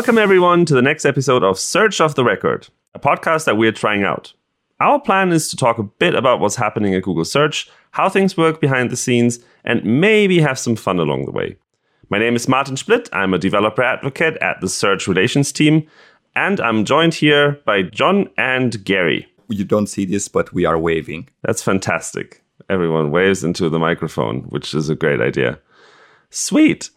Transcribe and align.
Welcome, 0.00 0.16
everyone, 0.16 0.64
to 0.64 0.72
the 0.72 0.80
next 0.80 1.04
episode 1.04 1.44
of 1.44 1.58
Search 1.58 2.00
Off 2.00 2.14
the 2.14 2.24
Record, 2.24 2.68
a 2.94 2.98
podcast 2.98 3.44
that 3.44 3.58
we're 3.58 3.70
trying 3.70 4.02
out. 4.02 4.32
Our 4.80 4.98
plan 4.98 5.30
is 5.30 5.46
to 5.48 5.58
talk 5.58 5.76
a 5.76 5.82
bit 5.82 6.14
about 6.14 6.40
what's 6.40 6.56
happening 6.56 6.94
at 6.94 7.02
Google 7.02 7.26
Search, 7.26 7.70
how 7.90 8.08
things 8.08 8.34
work 8.34 8.62
behind 8.62 8.88
the 8.88 8.96
scenes, 8.96 9.40
and 9.62 9.84
maybe 9.84 10.40
have 10.40 10.58
some 10.58 10.74
fun 10.74 10.98
along 10.98 11.26
the 11.26 11.32
way. 11.32 11.58
My 12.08 12.18
name 12.18 12.34
is 12.34 12.48
Martin 12.48 12.76
Splitt. 12.76 13.10
I'm 13.12 13.34
a 13.34 13.38
developer 13.38 13.82
advocate 13.82 14.38
at 14.38 14.62
the 14.62 14.70
Search 14.70 15.06
Relations 15.06 15.52
team, 15.52 15.86
and 16.34 16.60
I'm 16.60 16.86
joined 16.86 17.12
here 17.12 17.60
by 17.66 17.82
John 17.82 18.30
and 18.38 18.82
Gary. 18.82 19.30
You 19.48 19.64
don't 19.64 19.86
see 19.86 20.06
this, 20.06 20.28
but 20.28 20.50
we 20.54 20.64
are 20.64 20.78
waving. 20.78 21.28
That's 21.42 21.62
fantastic. 21.62 22.42
Everyone 22.70 23.10
waves 23.10 23.44
into 23.44 23.68
the 23.68 23.78
microphone, 23.78 24.44
which 24.44 24.72
is 24.72 24.88
a 24.88 24.94
great 24.94 25.20
idea. 25.20 25.58
Sweet. 26.30 26.88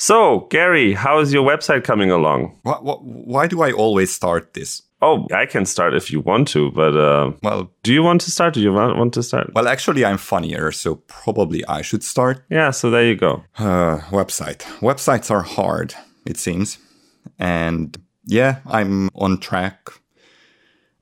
So, 0.00 0.46
Gary, 0.48 0.94
how 0.94 1.18
is 1.18 1.30
your 1.30 1.46
website 1.46 1.84
coming 1.84 2.10
along? 2.10 2.56
Why, 2.62 2.76
why 2.80 3.46
do 3.46 3.60
I 3.60 3.70
always 3.70 4.10
start 4.10 4.54
this? 4.54 4.80
Oh, 5.02 5.26
I 5.30 5.44
can 5.44 5.66
start 5.66 5.94
if 5.94 6.10
you 6.10 6.20
want 6.20 6.48
to, 6.48 6.70
but 6.70 6.96
uh, 6.96 7.32
Well, 7.42 7.70
do 7.82 7.92
you 7.92 8.02
want 8.02 8.22
to 8.22 8.30
start? 8.30 8.54
Do 8.54 8.62
you 8.62 8.72
want 8.72 8.96
want 8.96 9.12
to 9.12 9.22
start? 9.22 9.52
well, 9.54 9.68
actually, 9.68 10.02
I'm 10.06 10.16
funnier, 10.16 10.72
so 10.72 10.94
probably 11.06 11.66
I 11.66 11.82
should 11.82 12.02
start. 12.02 12.42
Yeah, 12.48 12.70
so 12.70 12.88
there 12.88 13.04
you 13.04 13.14
go. 13.14 13.44
Uh, 13.58 13.98
website. 14.08 14.60
Websites 14.80 15.30
are 15.30 15.42
hard, 15.42 15.94
it 16.24 16.38
seems. 16.38 16.78
And 17.38 17.98
yeah, 18.24 18.60
I'm 18.64 19.10
on 19.14 19.38
track, 19.38 19.90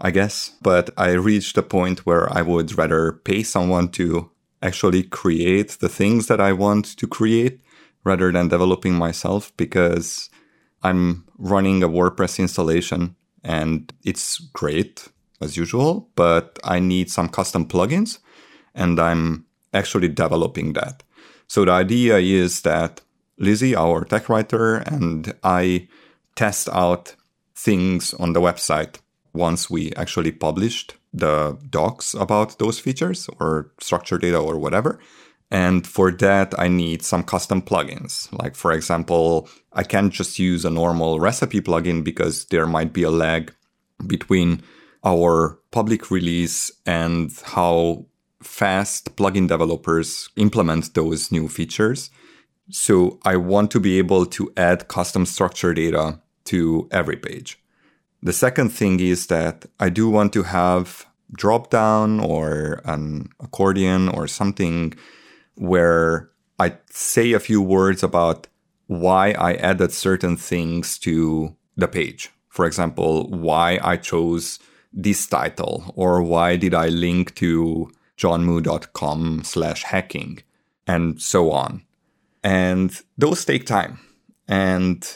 I 0.01 0.11
guess. 0.11 0.57
But 0.61 0.91
I 0.97 1.13
reached 1.13 1.57
a 1.57 1.63
point 1.63 2.05
where 2.05 2.27
I 2.37 2.43
would 2.43 2.77
rather 2.77 3.13
pay 3.13 3.45
someone 3.45 3.91
to 3.91 4.33
actually 4.61 5.05
create 5.05 5.79
the 5.79 5.89
things 5.89 6.27
that 6.27 6.41
I 6.41 6.53
want 6.53 6.97
to 6.97 7.07
create 7.07 7.61
rather 8.05 8.33
than 8.33 8.49
developing 8.49 8.95
myself 8.95 9.53
because 9.57 10.31
I'm 10.83 11.25
running 11.37 11.83
a 11.83 11.89
WordPress 11.89 12.39
installation 12.39 13.17
and 13.45 13.93
it's 14.05 14.39
great 14.39 15.09
as 15.41 15.57
usual, 15.57 16.09
but 16.15 16.59
I 16.65 16.81
need 16.81 17.11
some 17.11 17.29
custom 17.29 17.67
plugins 17.67 18.19
and 18.75 18.99
I'm 19.01 19.47
actually 19.73 20.09
developing 20.09 20.73
that. 20.75 21.03
So 21.47 21.65
the 21.65 21.73
idea 21.73 22.19
is 22.19 22.63
that 22.63 23.01
Lizzie, 23.39 23.75
our 23.75 24.05
tech 24.05 24.29
writer, 24.29 24.77
and 24.77 25.33
I 25.43 25.89
test 26.35 26.69
out 26.73 27.15
things 27.55 28.15
on 28.15 28.33
the 28.33 28.41
website 28.41 28.97
once 29.33 29.71
we 29.71 29.93
actually 29.95 30.33
published 30.33 30.95
the 31.13 31.59
docs 31.71 32.15
about 32.15 32.59
those 32.59 32.79
features 32.79 33.29
or 33.41 33.71
structured 33.81 34.23
data 34.23 34.39
or 34.39 34.59
whatever. 34.59 34.99
And 35.51 35.87
for 35.87 36.11
that, 36.11 36.59
I 36.59 36.69
need 36.69 37.03
some 37.03 37.23
custom 37.23 37.63
plugins. 37.63 38.31
Like, 38.39 38.55
for 38.55 38.73
example, 38.73 39.49
I 39.73 39.83
can't 39.83 40.13
just 40.13 40.39
use 40.39 40.65
a 40.65 40.71
normal 40.71 41.21
recipe 41.21 41.61
plugin 41.61 42.05
because 42.05 42.45
there 42.47 42.67
might 42.67 42.93
be 42.93 43.03
a 43.03 43.11
lag 43.11 43.55
between 44.07 44.63
our 45.05 45.59
public 45.71 46.11
release 46.11 46.71
and 46.85 47.33
how 47.45 48.07
fast 48.43 49.17
plugin 49.17 49.49
developers 49.49 50.29
implement 50.37 50.95
those 50.95 51.33
new 51.33 51.49
features. 51.49 52.11
So 52.71 53.19
I 53.25 53.37
want 53.37 53.71
to 53.71 53.81
be 53.81 53.99
able 53.99 54.27
to 54.27 54.53
add 54.57 54.89
custom 54.89 55.25
structure 55.25 55.73
data 55.73 56.21
to 56.45 56.89
every 56.91 57.17
page. 57.17 57.59
The 58.23 58.33
second 58.33 58.71
thing 58.71 59.01
is 59.01 59.29
that 59.29 59.65
I 59.81 59.89
do 59.89 60.11
want 60.11 60.33
to 60.35 60.43
have 60.43 61.07
drop 61.33 61.71
down 61.71 62.21
or 62.21 62.81
an 62.85 63.29
accordion 63.41 64.09
or 64.09 64.27
something 64.27 64.95
where 65.59 66.31
I 66.59 66.75
say 66.91 67.33
a 67.33 67.41
few 67.41 67.61
words 67.61 68.03
about 68.03 68.47
why 68.87 69.33
I 69.33 69.55
added 69.55 69.93
certain 69.93 70.37
things 70.37 70.99
to 71.01 71.55
the 71.77 71.89
page. 71.89 72.31
For 72.49 72.67
example, 72.67 73.29
why 73.29 73.79
I 73.83 73.97
chose 73.97 74.59
this 74.93 75.27
title 75.27 75.93
or 75.95 76.23
why 76.23 76.57
did 76.57 76.75
I 76.75 76.89
link 76.89 77.35
to 77.37 77.91
johnmu.com 78.17 79.45
slash 79.45 79.85
hacking 79.85 80.43
and 80.87 81.21
so 81.21 81.53
on. 81.53 81.83
And 82.43 83.01
those 83.17 83.45
take 83.45 83.67
time. 83.67 84.01
And 84.49 85.07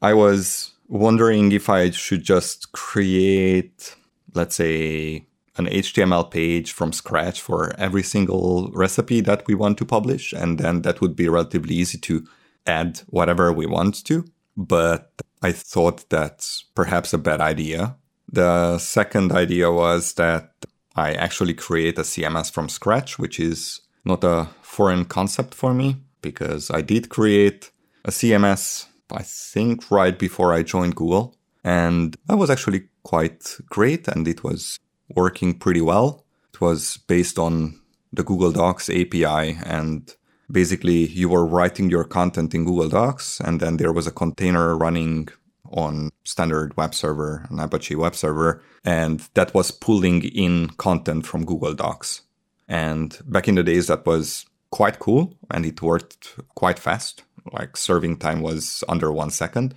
I 0.00 0.14
was 0.14 0.72
wondering 0.88 1.52
if 1.52 1.68
I 1.68 1.90
should 1.90 2.22
just 2.22 2.72
create, 2.72 3.94
let's 4.34 4.56
say, 4.56 5.26
an 5.56 5.66
HTML 5.66 6.30
page 6.30 6.72
from 6.72 6.92
scratch 6.92 7.40
for 7.40 7.74
every 7.78 8.02
single 8.02 8.70
recipe 8.72 9.20
that 9.22 9.46
we 9.46 9.54
want 9.54 9.78
to 9.78 9.84
publish. 9.84 10.32
And 10.32 10.58
then 10.58 10.82
that 10.82 11.00
would 11.00 11.16
be 11.16 11.28
relatively 11.28 11.74
easy 11.74 11.98
to 11.98 12.26
add 12.66 13.00
whatever 13.06 13.52
we 13.52 13.66
want 13.66 14.04
to. 14.06 14.24
But 14.56 15.12
I 15.42 15.52
thought 15.52 16.08
that's 16.10 16.64
perhaps 16.74 17.12
a 17.12 17.18
bad 17.18 17.40
idea. 17.40 17.96
The 18.32 18.78
second 18.78 19.32
idea 19.32 19.72
was 19.72 20.14
that 20.14 20.52
I 20.94 21.12
actually 21.12 21.54
create 21.54 21.98
a 21.98 22.02
CMS 22.02 22.50
from 22.52 22.68
scratch, 22.68 23.18
which 23.18 23.40
is 23.40 23.80
not 24.04 24.22
a 24.24 24.48
foreign 24.62 25.04
concept 25.04 25.54
for 25.54 25.74
me 25.74 25.96
because 26.22 26.70
I 26.70 26.82
did 26.82 27.08
create 27.08 27.70
a 28.04 28.10
CMS, 28.10 28.86
I 29.10 29.22
think, 29.22 29.90
right 29.90 30.18
before 30.18 30.52
I 30.52 30.62
joined 30.62 30.96
Google. 30.96 31.36
And 31.64 32.16
that 32.26 32.36
was 32.36 32.50
actually 32.50 32.88
quite 33.02 33.56
great 33.68 34.08
and 34.08 34.26
it 34.28 34.44
was 34.44 34.78
working 35.14 35.58
pretty 35.58 35.80
well. 35.80 36.24
It 36.52 36.60
was 36.60 36.98
based 37.06 37.38
on 37.38 37.80
the 38.12 38.22
Google 38.22 38.52
Docs 38.52 38.90
API 38.90 39.58
and 39.64 40.14
basically 40.50 41.06
you 41.08 41.28
were 41.28 41.46
writing 41.46 41.90
your 41.90 42.04
content 42.04 42.54
in 42.54 42.64
Google 42.64 42.88
Docs 42.88 43.40
and 43.40 43.60
then 43.60 43.76
there 43.76 43.92
was 43.92 44.06
a 44.06 44.12
container 44.12 44.76
running 44.76 45.28
on 45.70 46.10
standard 46.24 46.76
web 46.76 46.94
server, 46.94 47.46
an 47.50 47.60
Apache 47.60 47.94
web 47.94 48.14
server, 48.16 48.62
and 48.84 49.28
that 49.34 49.54
was 49.54 49.70
pulling 49.70 50.24
in 50.24 50.68
content 50.70 51.26
from 51.26 51.44
Google 51.44 51.74
Docs. 51.74 52.22
And 52.68 53.18
back 53.26 53.48
in 53.48 53.54
the 53.54 53.62
days, 53.62 53.86
that 53.86 54.06
was 54.06 54.46
quite 54.70 54.98
cool 54.98 55.34
and 55.50 55.66
it 55.66 55.82
worked 55.82 56.36
quite 56.54 56.78
fast. 56.78 57.24
Like 57.52 57.76
serving 57.76 58.18
time 58.18 58.42
was 58.42 58.84
under 58.88 59.10
one 59.10 59.30
second, 59.30 59.74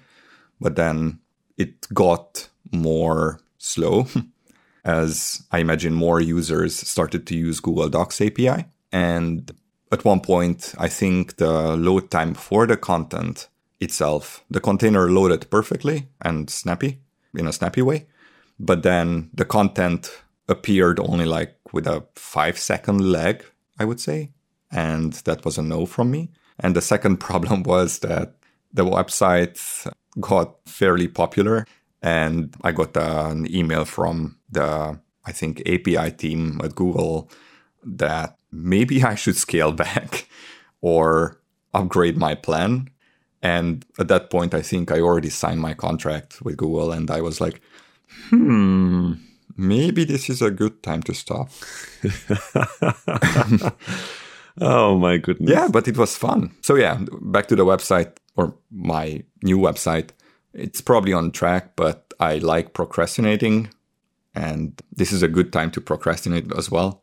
but 0.59 0.75
then 0.75 1.19
it 1.57 1.87
got 1.93 2.49
more 2.71 3.39
slow 3.57 4.07
as 4.85 5.43
I 5.51 5.59
imagine 5.59 5.93
more 5.93 6.19
users 6.19 6.75
started 6.75 7.25
to 7.27 7.35
use 7.35 7.59
Google 7.59 7.89
Docs 7.89 8.21
API. 8.21 8.65
And 8.91 9.51
at 9.91 10.05
one 10.05 10.19
point, 10.19 10.73
I 10.77 10.87
think 10.87 11.37
the 11.37 11.75
load 11.77 12.11
time 12.11 12.33
for 12.33 12.67
the 12.67 12.77
content 12.77 13.47
itself, 13.79 14.43
the 14.49 14.59
container 14.59 15.09
loaded 15.09 15.49
perfectly 15.49 16.07
and 16.21 16.49
snappy 16.49 16.99
in 17.33 17.47
a 17.47 17.53
snappy 17.53 17.81
way. 17.81 18.07
But 18.59 18.83
then 18.83 19.29
the 19.33 19.45
content 19.45 20.23
appeared 20.47 20.99
only 20.99 21.25
like 21.25 21.55
with 21.71 21.87
a 21.87 22.05
five 22.15 22.57
second 22.57 22.99
lag, 23.11 23.43
I 23.79 23.85
would 23.85 23.99
say. 23.99 24.31
And 24.71 25.13
that 25.25 25.45
was 25.45 25.57
a 25.57 25.61
no 25.61 25.85
from 25.85 26.11
me. 26.11 26.31
And 26.59 26.75
the 26.75 26.81
second 26.81 27.17
problem 27.27 27.63
was 27.63 27.99
that 27.99 28.35
the 28.73 28.85
website 28.85 29.91
got 30.19 30.57
fairly 30.65 31.07
popular 31.07 31.65
and 32.01 32.53
I 32.63 32.73
got 32.73 32.97
an 32.97 33.47
email 33.53 33.85
from 33.85 34.37
the, 34.53 34.99
I 35.25 35.31
think, 35.31 35.61
API 35.61 36.11
team 36.11 36.59
at 36.63 36.75
Google 36.75 37.29
that 37.83 38.37
maybe 38.51 39.03
I 39.03 39.15
should 39.15 39.37
scale 39.37 39.71
back 39.85 40.27
or 40.81 41.39
upgrade 41.73 42.17
my 42.17 42.35
plan. 42.35 42.89
And 43.41 43.85
at 43.99 44.07
that 44.07 44.29
point, 44.29 44.53
I 44.53 44.61
think 44.61 44.91
I 44.91 44.99
already 44.99 45.29
signed 45.29 45.59
my 45.59 45.73
contract 45.73 46.41
with 46.41 46.57
Google 46.57 46.91
and 46.91 47.11
I 47.11 47.19
was 47.19 47.41
like, 47.41 47.61
hmm, 48.29 49.13
maybe 49.57 50.05
this 50.05 50.29
is 50.29 50.41
a 50.41 50.51
good 50.51 50.81
time 50.81 51.03
to 51.03 51.13
stop. 51.13 51.49
Oh 54.61 54.97
my 54.97 55.17
goodness. 55.17 55.49
Yeah, 55.49 55.67
but 55.67 55.87
it 55.87 55.97
was 55.97 56.15
fun. 56.15 56.51
So, 56.61 56.75
yeah, 56.75 56.99
back 57.21 57.47
to 57.47 57.55
the 57.55 57.65
website 57.65 58.17
or 58.35 58.55
my 58.71 59.23
new 59.41 59.57
website. 59.57 60.09
It's 60.53 60.81
probably 60.81 61.13
on 61.13 61.31
track, 61.31 61.75
but 61.75 62.13
I 62.19 62.37
like 62.37 62.73
procrastinating. 62.73 63.69
And 64.35 64.81
this 64.91 65.11
is 65.11 65.23
a 65.23 65.27
good 65.27 65.53
time 65.53 65.71
to 65.71 65.81
procrastinate 65.81 66.51
as 66.57 66.71
well. 66.71 67.01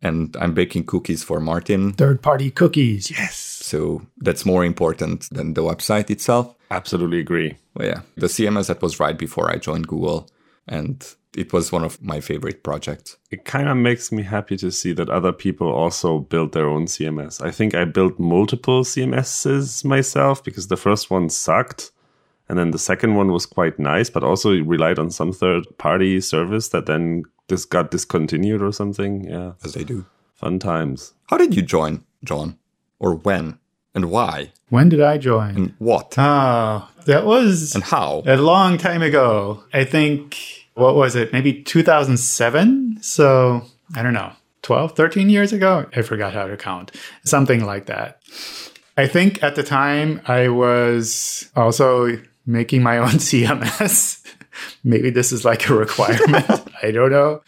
And 0.00 0.36
I'm 0.40 0.54
baking 0.54 0.84
cookies 0.86 1.24
for 1.24 1.40
Martin. 1.40 1.92
Third 1.92 2.22
party 2.22 2.50
cookies. 2.50 3.10
Yes. 3.10 3.36
So 3.36 4.02
that's 4.18 4.46
more 4.46 4.64
important 4.64 5.28
than 5.30 5.54
the 5.54 5.62
website 5.62 6.10
itself. 6.10 6.54
Absolutely 6.70 7.18
agree. 7.18 7.56
But 7.74 7.86
yeah, 7.86 8.00
the 8.16 8.26
CMS 8.26 8.68
that 8.68 8.82
was 8.82 9.00
right 9.00 9.18
before 9.18 9.50
I 9.50 9.56
joined 9.56 9.88
Google. 9.88 10.28
And 10.68 11.04
it 11.36 11.52
was 11.52 11.72
one 11.72 11.84
of 11.84 12.02
my 12.02 12.20
favorite 12.20 12.62
projects. 12.62 13.16
It 13.30 13.44
kind 13.44 13.68
of 13.68 13.76
makes 13.76 14.12
me 14.12 14.22
happy 14.22 14.56
to 14.58 14.70
see 14.70 14.92
that 14.92 15.10
other 15.10 15.32
people 15.32 15.68
also 15.68 16.18
build 16.18 16.52
their 16.52 16.68
own 16.68 16.86
CMS. 16.86 17.44
I 17.44 17.50
think 17.50 17.74
I 17.74 17.84
built 17.84 18.18
multiple 18.18 18.82
CMSs 18.84 19.84
myself 19.84 20.44
because 20.44 20.68
the 20.68 20.76
first 20.76 21.10
one 21.10 21.28
sucked. 21.28 21.90
And 22.48 22.58
then 22.58 22.70
the 22.70 22.78
second 22.78 23.14
one 23.14 23.32
was 23.32 23.46
quite 23.46 23.78
nice, 23.78 24.08
but 24.08 24.24
also 24.24 24.50
relied 24.62 24.98
on 24.98 25.10
some 25.10 25.32
third 25.32 25.66
party 25.76 26.20
service 26.20 26.68
that 26.68 26.86
then 26.86 27.24
just 27.48 27.70
got 27.70 27.90
discontinued 27.90 28.62
or 28.62 28.72
something. 28.72 29.24
Yeah. 29.24 29.52
As 29.64 29.74
they 29.74 29.84
do. 29.84 30.06
Fun 30.34 30.58
times. 30.58 31.14
How 31.28 31.36
did 31.36 31.54
you 31.54 31.62
join, 31.62 32.04
John? 32.24 32.58
Or 32.98 33.14
when? 33.14 33.58
And 33.94 34.10
why? 34.10 34.52
When 34.68 34.88
did 34.88 35.00
I 35.00 35.18
join? 35.18 35.56
And 35.56 35.74
what? 35.78 36.14
Oh, 36.16 36.88
that 37.06 37.24
was 37.24 37.74
and 37.74 37.82
how? 37.82 38.22
a 38.26 38.36
long 38.36 38.78
time 38.78 39.02
ago. 39.02 39.64
I 39.72 39.84
think, 39.84 40.36
what 40.74 40.94
was 40.94 41.16
it? 41.16 41.32
Maybe 41.32 41.62
2007? 41.62 42.98
So, 43.00 43.64
I 43.96 44.02
don't 44.02 44.12
know, 44.12 44.32
12, 44.62 44.92
13 44.92 45.30
years 45.30 45.52
ago? 45.52 45.86
I 45.96 46.02
forgot 46.02 46.34
how 46.34 46.46
to 46.46 46.56
count. 46.56 46.92
Something 47.24 47.64
like 47.64 47.86
that. 47.86 48.22
I 48.96 49.06
think 49.06 49.42
at 49.42 49.54
the 49.54 49.62
time 49.62 50.20
I 50.26 50.48
was 50.48 51.50
also 51.56 52.20
making 52.48 52.82
my 52.82 52.98
own 52.98 53.08
CMS. 53.28 54.24
Maybe 54.82 55.10
this 55.10 55.30
is 55.30 55.44
like 55.44 55.68
a 55.68 55.74
requirement. 55.74 56.46
I 56.82 56.90
don't 56.90 57.10
know. 57.10 57.42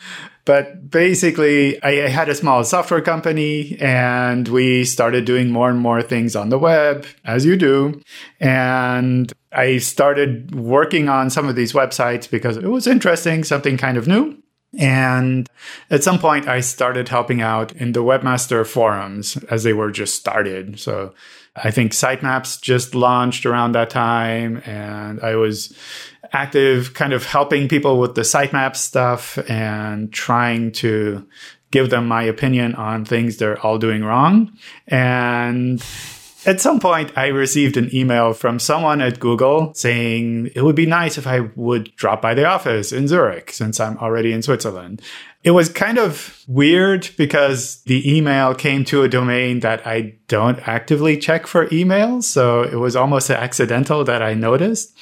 But 0.44 0.90
basically, 0.90 1.82
I 1.82 2.08
had 2.08 2.28
a 2.28 2.34
small 2.34 2.64
software 2.64 3.00
company 3.00 3.76
and 3.80 4.48
we 4.48 4.84
started 4.84 5.24
doing 5.24 5.50
more 5.50 5.70
and 5.70 5.78
more 5.78 6.02
things 6.02 6.34
on 6.34 6.48
the 6.48 6.58
web, 6.58 7.06
as 7.24 7.44
you 7.44 7.56
do. 7.56 8.00
And 8.38 9.32
I 9.52 9.78
started 9.78 10.54
working 10.54 11.08
on 11.08 11.30
some 11.30 11.48
of 11.48 11.56
these 11.56 11.72
websites 11.72 12.30
because 12.30 12.56
it 12.56 12.64
was 12.64 12.86
interesting, 12.86 13.44
something 13.44 13.76
kind 13.76 13.96
of 13.96 14.06
new. 14.06 14.40
And 14.78 15.48
at 15.90 16.04
some 16.04 16.18
point, 16.18 16.48
I 16.48 16.60
started 16.60 17.08
helping 17.08 17.42
out 17.42 17.72
in 17.72 17.92
the 17.92 18.04
webmaster 18.04 18.66
forums 18.66 19.36
as 19.50 19.64
they 19.64 19.72
were 19.72 19.90
just 19.90 20.14
started. 20.14 20.78
So 20.78 21.12
I 21.56 21.70
think 21.70 21.92
sitemaps 21.92 22.60
just 22.60 22.94
launched 22.94 23.44
around 23.44 23.72
that 23.72 23.90
time, 23.90 24.62
and 24.64 25.20
I 25.20 25.34
was 25.36 25.76
active 26.32 26.94
kind 26.94 27.12
of 27.12 27.24
helping 27.24 27.68
people 27.68 27.98
with 27.98 28.14
the 28.14 28.22
sitemap 28.22 28.76
stuff 28.76 29.38
and 29.50 30.12
trying 30.12 30.70
to 30.72 31.26
give 31.70 31.90
them 31.90 32.06
my 32.06 32.22
opinion 32.22 32.74
on 32.74 33.04
things 33.04 33.36
they're 33.36 33.58
all 33.60 33.78
doing 33.78 34.04
wrong. 34.04 34.52
And 34.86 35.84
at 36.46 36.60
some 36.60 36.80
point, 36.80 37.12
I 37.16 37.26
received 37.26 37.76
an 37.76 37.94
email 37.94 38.32
from 38.32 38.58
someone 38.58 39.00
at 39.00 39.20
Google 39.20 39.74
saying 39.74 40.50
it 40.54 40.62
would 40.62 40.76
be 40.76 40.86
nice 40.86 41.18
if 41.18 41.26
I 41.26 41.40
would 41.54 41.94
drop 41.96 42.22
by 42.22 42.34
the 42.34 42.44
office 42.46 42.92
in 42.92 43.08
Zurich 43.08 43.52
since 43.52 43.78
I'm 43.78 43.98
already 43.98 44.32
in 44.32 44.42
Switzerland. 44.42 45.02
It 45.42 45.52
was 45.52 45.68
kind 45.68 45.98
of 45.98 46.42
weird 46.46 47.10
because 47.16 47.82
the 47.84 48.16
email 48.16 48.54
came 48.54 48.84
to 48.86 49.02
a 49.02 49.08
domain 49.08 49.60
that 49.60 49.86
I 49.86 50.16
don't 50.28 50.58
actively 50.68 51.16
check 51.16 51.46
for 51.46 51.66
emails. 51.68 52.24
So 52.24 52.62
it 52.62 52.76
was 52.76 52.96
almost 52.96 53.30
accidental 53.30 54.04
that 54.04 54.22
I 54.22 54.34
noticed. 54.34 54.96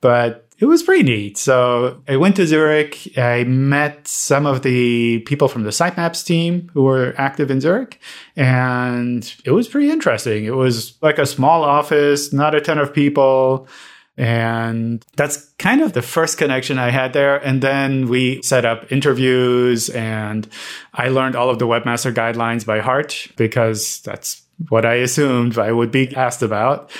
But 0.00 0.47
it 0.58 0.66
was 0.66 0.82
pretty 0.82 1.04
neat. 1.04 1.38
So 1.38 2.02
I 2.08 2.16
went 2.16 2.36
to 2.36 2.46
Zurich. 2.46 3.16
I 3.16 3.44
met 3.44 4.08
some 4.08 4.44
of 4.44 4.62
the 4.62 5.20
people 5.20 5.48
from 5.48 5.62
the 5.62 5.70
sitemaps 5.70 6.24
team 6.24 6.70
who 6.74 6.82
were 6.82 7.14
active 7.16 7.50
in 7.50 7.60
Zurich, 7.60 8.00
and 8.36 9.34
it 9.44 9.52
was 9.52 9.68
pretty 9.68 9.90
interesting. 9.90 10.44
It 10.44 10.54
was 10.54 11.00
like 11.00 11.18
a 11.18 11.26
small 11.26 11.62
office, 11.62 12.32
not 12.32 12.54
a 12.54 12.60
ton 12.60 12.78
of 12.78 12.92
people. 12.92 13.68
And 14.16 15.04
that's 15.14 15.48
kind 15.60 15.80
of 15.80 15.92
the 15.92 16.02
first 16.02 16.38
connection 16.38 16.76
I 16.76 16.90
had 16.90 17.12
there. 17.12 17.36
And 17.36 17.62
then 17.62 18.08
we 18.08 18.42
set 18.42 18.64
up 18.64 18.90
interviews 18.90 19.90
and 19.90 20.48
I 20.92 21.06
learned 21.06 21.36
all 21.36 21.50
of 21.50 21.60
the 21.60 21.68
webmaster 21.68 22.12
guidelines 22.12 22.66
by 22.66 22.80
heart 22.80 23.28
because 23.36 24.00
that's 24.00 24.42
what 24.68 24.84
I 24.84 24.94
assumed 24.94 25.56
I 25.56 25.72
would 25.72 25.90
be 25.90 26.14
asked 26.16 26.42
about. 26.42 26.90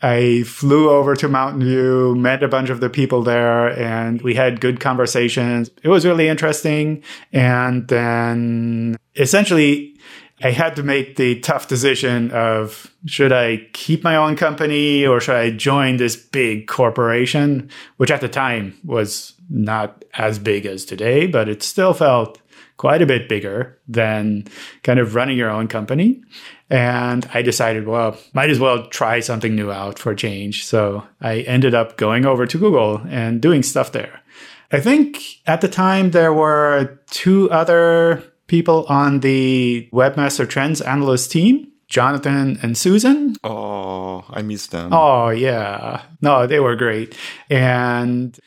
I 0.00 0.44
flew 0.44 0.88
over 0.90 1.16
to 1.16 1.28
Mountain 1.28 1.64
View, 1.64 2.14
met 2.14 2.42
a 2.42 2.48
bunch 2.48 2.70
of 2.70 2.80
the 2.80 2.88
people 2.88 3.22
there, 3.22 3.68
and 3.78 4.22
we 4.22 4.34
had 4.34 4.60
good 4.60 4.78
conversations. 4.80 5.70
It 5.82 5.88
was 5.88 6.06
really 6.06 6.28
interesting. 6.28 7.02
And 7.32 7.88
then 7.88 8.96
essentially, 9.16 9.96
I 10.42 10.52
had 10.52 10.76
to 10.76 10.84
make 10.84 11.16
the 11.16 11.40
tough 11.40 11.66
decision 11.66 12.30
of 12.30 12.94
should 13.06 13.32
I 13.32 13.68
keep 13.72 14.04
my 14.04 14.14
own 14.14 14.36
company 14.36 15.04
or 15.04 15.20
should 15.20 15.34
I 15.34 15.50
join 15.50 15.96
this 15.96 16.14
big 16.14 16.68
corporation, 16.68 17.70
which 17.96 18.12
at 18.12 18.20
the 18.20 18.28
time 18.28 18.78
was 18.84 19.34
not 19.50 20.04
as 20.14 20.38
big 20.38 20.66
as 20.66 20.84
today, 20.84 21.26
but 21.26 21.48
it 21.48 21.62
still 21.64 21.92
felt 21.92 22.40
quite 22.78 23.02
a 23.02 23.06
bit 23.06 23.28
bigger 23.28 23.78
than 23.86 24.44
kind 24.82 24.98
of 24.98 25.14
running 25.14 25.36
your 25.36 25.50
own 25.50 25.68
company. 25.68 26.22
And 26.70 27.28
I 27.34 27.42
decided, 27.42 27.86
well, 27.86 28.16
might 28.32 28.50
as 28.50 28.58
well 28.58 28.86
try 28.86 29.20
something 29.20 29.54
new 29.54 29.70
out 29.70 29.98
for 29.98 30.12
a 30.12 30.16
change. 30.16 30.64
So 30.64 31.04
I 31.20 31.40
ended 31.40 31.74
up 31.74 31.98
going 31.98 32.24
over 32.24 32.46
to 32.46 32.58
Google 32.58 33.02
and 33.08 33.42
doing 33.42 33.62
stuff 33.62 33.92
there. 33.92 34.22
I 34.72 34.80
think 34.80 35.18
at 35.46 35.60
the 35.60 35.68
time 35.68 36.12
there 36.12 36.32
were 36.32 37.00
two 37.10 37.50
other 37.50 38.22
people 38.46 38.86
on 38.88 39.20
the 39.20 39.88
Webmaster 39.92 40.48
Trends 40.48 40.80
analyst 40.80 41.32
team, 41.32 41.72
Jonathan 41.88 42.58
and 42.62 42.76
Susan. 42.76 43.34
Oh, 43.42 44.24
I 44.28 44.42
missed 44.42 44.70
them. 44.70 44.92
Oh, 44.92 45.30
yeah. 45.30 46.02
No, 46.20 46.46
they 46.46 46.60
were 46.60 46.76
great. 46.76 47.16
And 47.50 48.38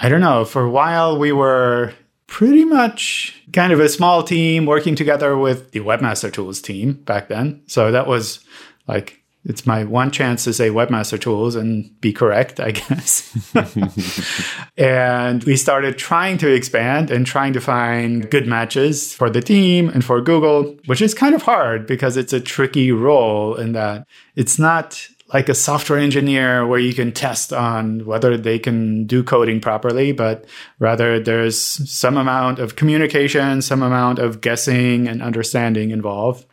I 0.00 0.08
don't 0.08 0.20
know, 0.20 0.44
for 0.44 0.62
a 0.62 0.70
while 0.70 1.18
we 1.18 1.30
were 1.30 1.94
pretty 2.30 2.64
much 2.64 3.42
kind 3.52 3.72
of 3.72 3.80
a 3.80 3.88
small 3.88 4.22
team 4.22 4.64
working 4.64 4.94
together 4.94 5.36
with 5.36 5.72
the 5.72 5.80
Webmaster 5.80 6.32
Tools 6.32 6.62
team 6.62 6.92
back 6.92 7.28
then. 7.28 7.60
So 7.66 7.90
that 7.90 8.06
was 8.06 8.38
like, 8.86 9.20
it's 9.44 9.66
my 9.66 9.82
one 9.82 10.12
chance 10.12 10.44
to 10.44 10.52
say 10.52 10.68
Webmaster 10.68 11.20
Tools 11.20 11.56
and 11.56 12.00
be 12.00 12.12
correct, 12.12 12.60
I 12.60 12.70
guess. 12.70 13.36
and 14.76 15.42
we 15.42 15.56
started 15.56 15.98
trying 15.98 16.38
to 16.38 16.48
expand 16.48 17.10
and 17.10 17.26
trying 17.26 17.52
to 17.54 17.60
find 17.60 18.30
good 18.30 18.46
matches 18.46 19.12
for 19.12 19.28
the 19.28 19.42
team 19.42 19.88
and 19.88 20.04
for 20.04 20.20
Google, 20.20 20.78
which 20.86 21.02
is 21.02 21.14
kind 21.14 21.34
of 21.34 21.42
hard 21.42 21.84
because 21.84 22.16
it's 22.16 22.32
a 22.32 22.40
tricky 22.40 22.92
role 22.92 23.56
in 23.56 23.72
that 23.72 24.06
it's 24.36 24.58
not 24.58 25.08
like 25.32 25.48
a 25.48 25.54
software 25.54 25.98
engineer 25.98 26.66
where 26.66 26.78
you 26.78 26.92
can 26.92 27.12
test 27.12 27.52
on 27.52 28.04
whether 28.04 28.36
they 28.36 28.58
can 28.58 29.06
do 29.06 29.22
coding 29.22 29.60
properly, 29.60 30.12
but 30.12 30.44
rather 30.78 31.20
there's 31.20 31.60
some 31.60 32.16
amount 32.16 32.58
of 32.58 32.76
communication, 32.76 33.62
some 33.62 33.82
amount 33.82 34.18
of 34.18 34.40
guessing 34.40 35.06
and 35.06 35.22
understanding 35.22 35.90
involved. 35.90 36.44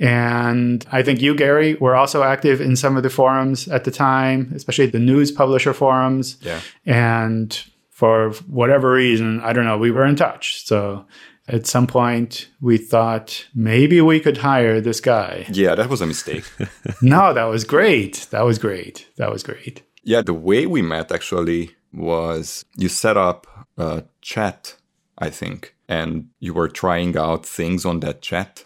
And 0.00 0.84
I 0.90 1.02
think 1.02 1.22
you, 1.22 1.36
Gary, 1.36 1.74
were 1.74 1.94
also 1.94 2.24
active 2.24 2.60
in 2.60 2.74
some 2.74 2.96
of 2.96 3.04
the 3.04 3.10
forums 3.10 3.68
at 3.68 3.84
the 3.84 3.92
time, 3.92 4.52
especially 4.54 4.86
the 4.86 4.98
news 4.98 5.30
publisher 5.30 5.72
forums. 5.72 6.36
Yeah. 6.40 6.60
And 6.84 7.56
for 7.90 8.30
whatever 8.48 8.90
reason, 8.92 9.40
I 9.40 9.52
don't 9.52 9.64
know, 9.64 9.78
we 9.78 9.92
were 9.92 10.04
in 10.04 10.16
touch. 10.16 10.66
So 10.66 11.06
at 11.48 11.66
some 11.66 11.86
point 11.86 12.48
we 12.60 12.78
thought 12.78 13.46
maybe 13.54 14.00
we 14.00 14.20
could 14.20 14.38
hire 14.38 14.80
this 14.80 15.00
guy. 15.00 15.46
Yeah, 15.50 15.74
that 15.74 15.90
was 15.90 16.00
a 16.00 16.06
mistake. 16.06 16.44
no, 17.02 17.34
that 17.34 17.44
was 17.44 17.64
great. 17.64 18.26
That 18.30 18.44
was 18.44 18.58
great. 18.58 19.06
That 19.16 19.30
was 19.30 19.42
great. 19.42 19.82
yeah, 20.02 20.22
the 20.22 20.34
way 20.34 20.66
we 20.66 20.82
met 20.82 21.10
actually 21.12 21.70
was 21.92 22.64
you 22.76 22.88
set 22.88 23.16
up 23.16 23.46
a 23.78 24.04
chat, 24.20 24.76
I 25.18 25.30
think, 25.30 25.74
and 25.88 26.28
you 26.40 26.54
were 26.54 26.68
trying 26.68 27.16
out 27.16 27.46
things 27.46 27.84
on 27.84 28.00
that 28.00 28.20
chat. 28.22 28.64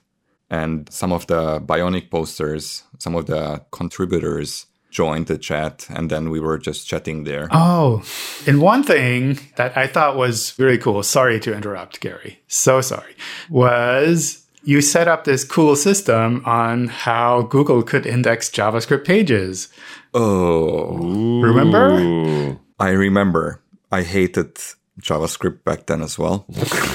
And 0.51 0.91
some 0.91 1.13
of 1.13 1.27
the 1.27 1.61
Bionic 1.61 2.11
posters, 2.11 2.85
some 2.99 3.15
of 3.15 3.27
the 3.27 3.63
contributors 3.71 4.67
joined 4.99 5.29
the 5.29 5.39
chat, 5.39 5.87
and 5.91 6.11
then 6.11 6.29
we 6.29 6.41
were 6.41 6.59
just 6.59 6.89
chatting 6.89 7.23
there. 7.23 7.47
Oh, 7.53 8.03
and 8.49 8.61
one 8.61 8.83
thing 8.83 9.39
that 9.55 9.77
I 9.79 9.87
thought 9.87 10.17
was 10.17 10.59
really 10.59 10.77
cool, 10.77 11.05
sorry 11.05 11.39
to 11.39 11.55
interrupt, 11.55 12.01
Gary, 12.01 12.43
so 12.49 12.81
sorry, 12.81 13.15
was 13.49 14.45
you 14.65 14.81
set 14.81 15.07
up 15.07 15.23
this 15.23 15.45
cool 15.45 15.77
system 15.77 16.43
on 16.45 16.89
how 16.89 17.43
Google 17.43 17.85
could 17.85 18.07
index 18.07 18.51
JavaScript 18.51 19.05
pages. 19.05 19.69
Oh, 20.15 20.97
Remember? 21.43 22.01
Ooh. 22.01 22.59
I 22.81 22.91
remember. 22.91 23.63
I 23.93 24.03
hated 24.03 24.57
JavaScript 25.01 25.63
back 25.63 25.87
then 25.87 26.03
as 26.03 26.19
well. 26.19 26.45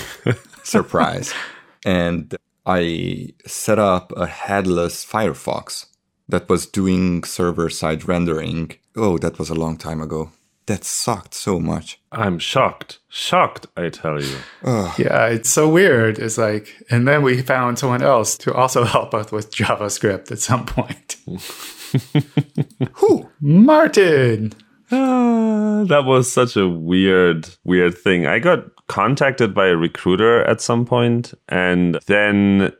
Surprise. 0.63 1.33
And 1.86 2.36
I 2.65 3.29
set 3.45 3.79
up 3.79 4.12
a 4.17 4.27
headless 4.27 5.05
Firefox 5.05 5.86
that 6.27 6.50
was 6.50 6.65
doing 6.65 7.24
server 7.24 7.70
side 7.70 8.08
rendering. 8.08 8.77
Oh, 8.96 9.18
that 9.18 9.39
was 9.39 9.50
a 9.50 9.56
long 9.56 9.77
time 9.77 10.01
ago. 10.01 10.32
That 10.65 10.86
sucked 10.86 11.34
so 11.34 11.60
much. 11.60 12.00
I'm 12.12 12.39
shocked. 12.39 13.00
Shocked, 13.10 13.68
I 13.75 13.89
tell 13.89 14.22
you. 14.22 14.38
Yeah, 14.98 15.27
it's 15.27 15.50
so 15.50 15.68
weird. 15.68 16.20
It's 16.20 16.38
like, 16.38 16.86
and 16.89 17.06
then 17.08 17.22
we 17.22 17.42
found 17.42 17.80
someone 17.80 18.01
else 18.01 18.38
to 18.39 18.53
also 18.53 18.84
help 18.96 19.13
us 19.13 19.32
with 19.32 19.53
JavaScript 19.53 20.32
at 20.32 20.39
some 20.39 20.65
point. 20.65 21.18
Who? 22.94 23.30
Martin. 23.42 24.53
Ah, 24.92 25.84
that 25.88 26.03
was 26.06 26.32
such 26.32 26.56
a 26.56 26.70
weird, 26.70 27.50
weird 27.63 27.98
thing. 27.98 28.25
I 28.27 28.39
got 28.39 28.65
contacted 28.88 29.53
by 29.53 29.68
a 29.68 29.75
recruiter 29.75 30.44
at 30.46 30.62
some 30.62 30.86
point, 30.86 31.34
and 31.50 32.00
then 32.06 32.72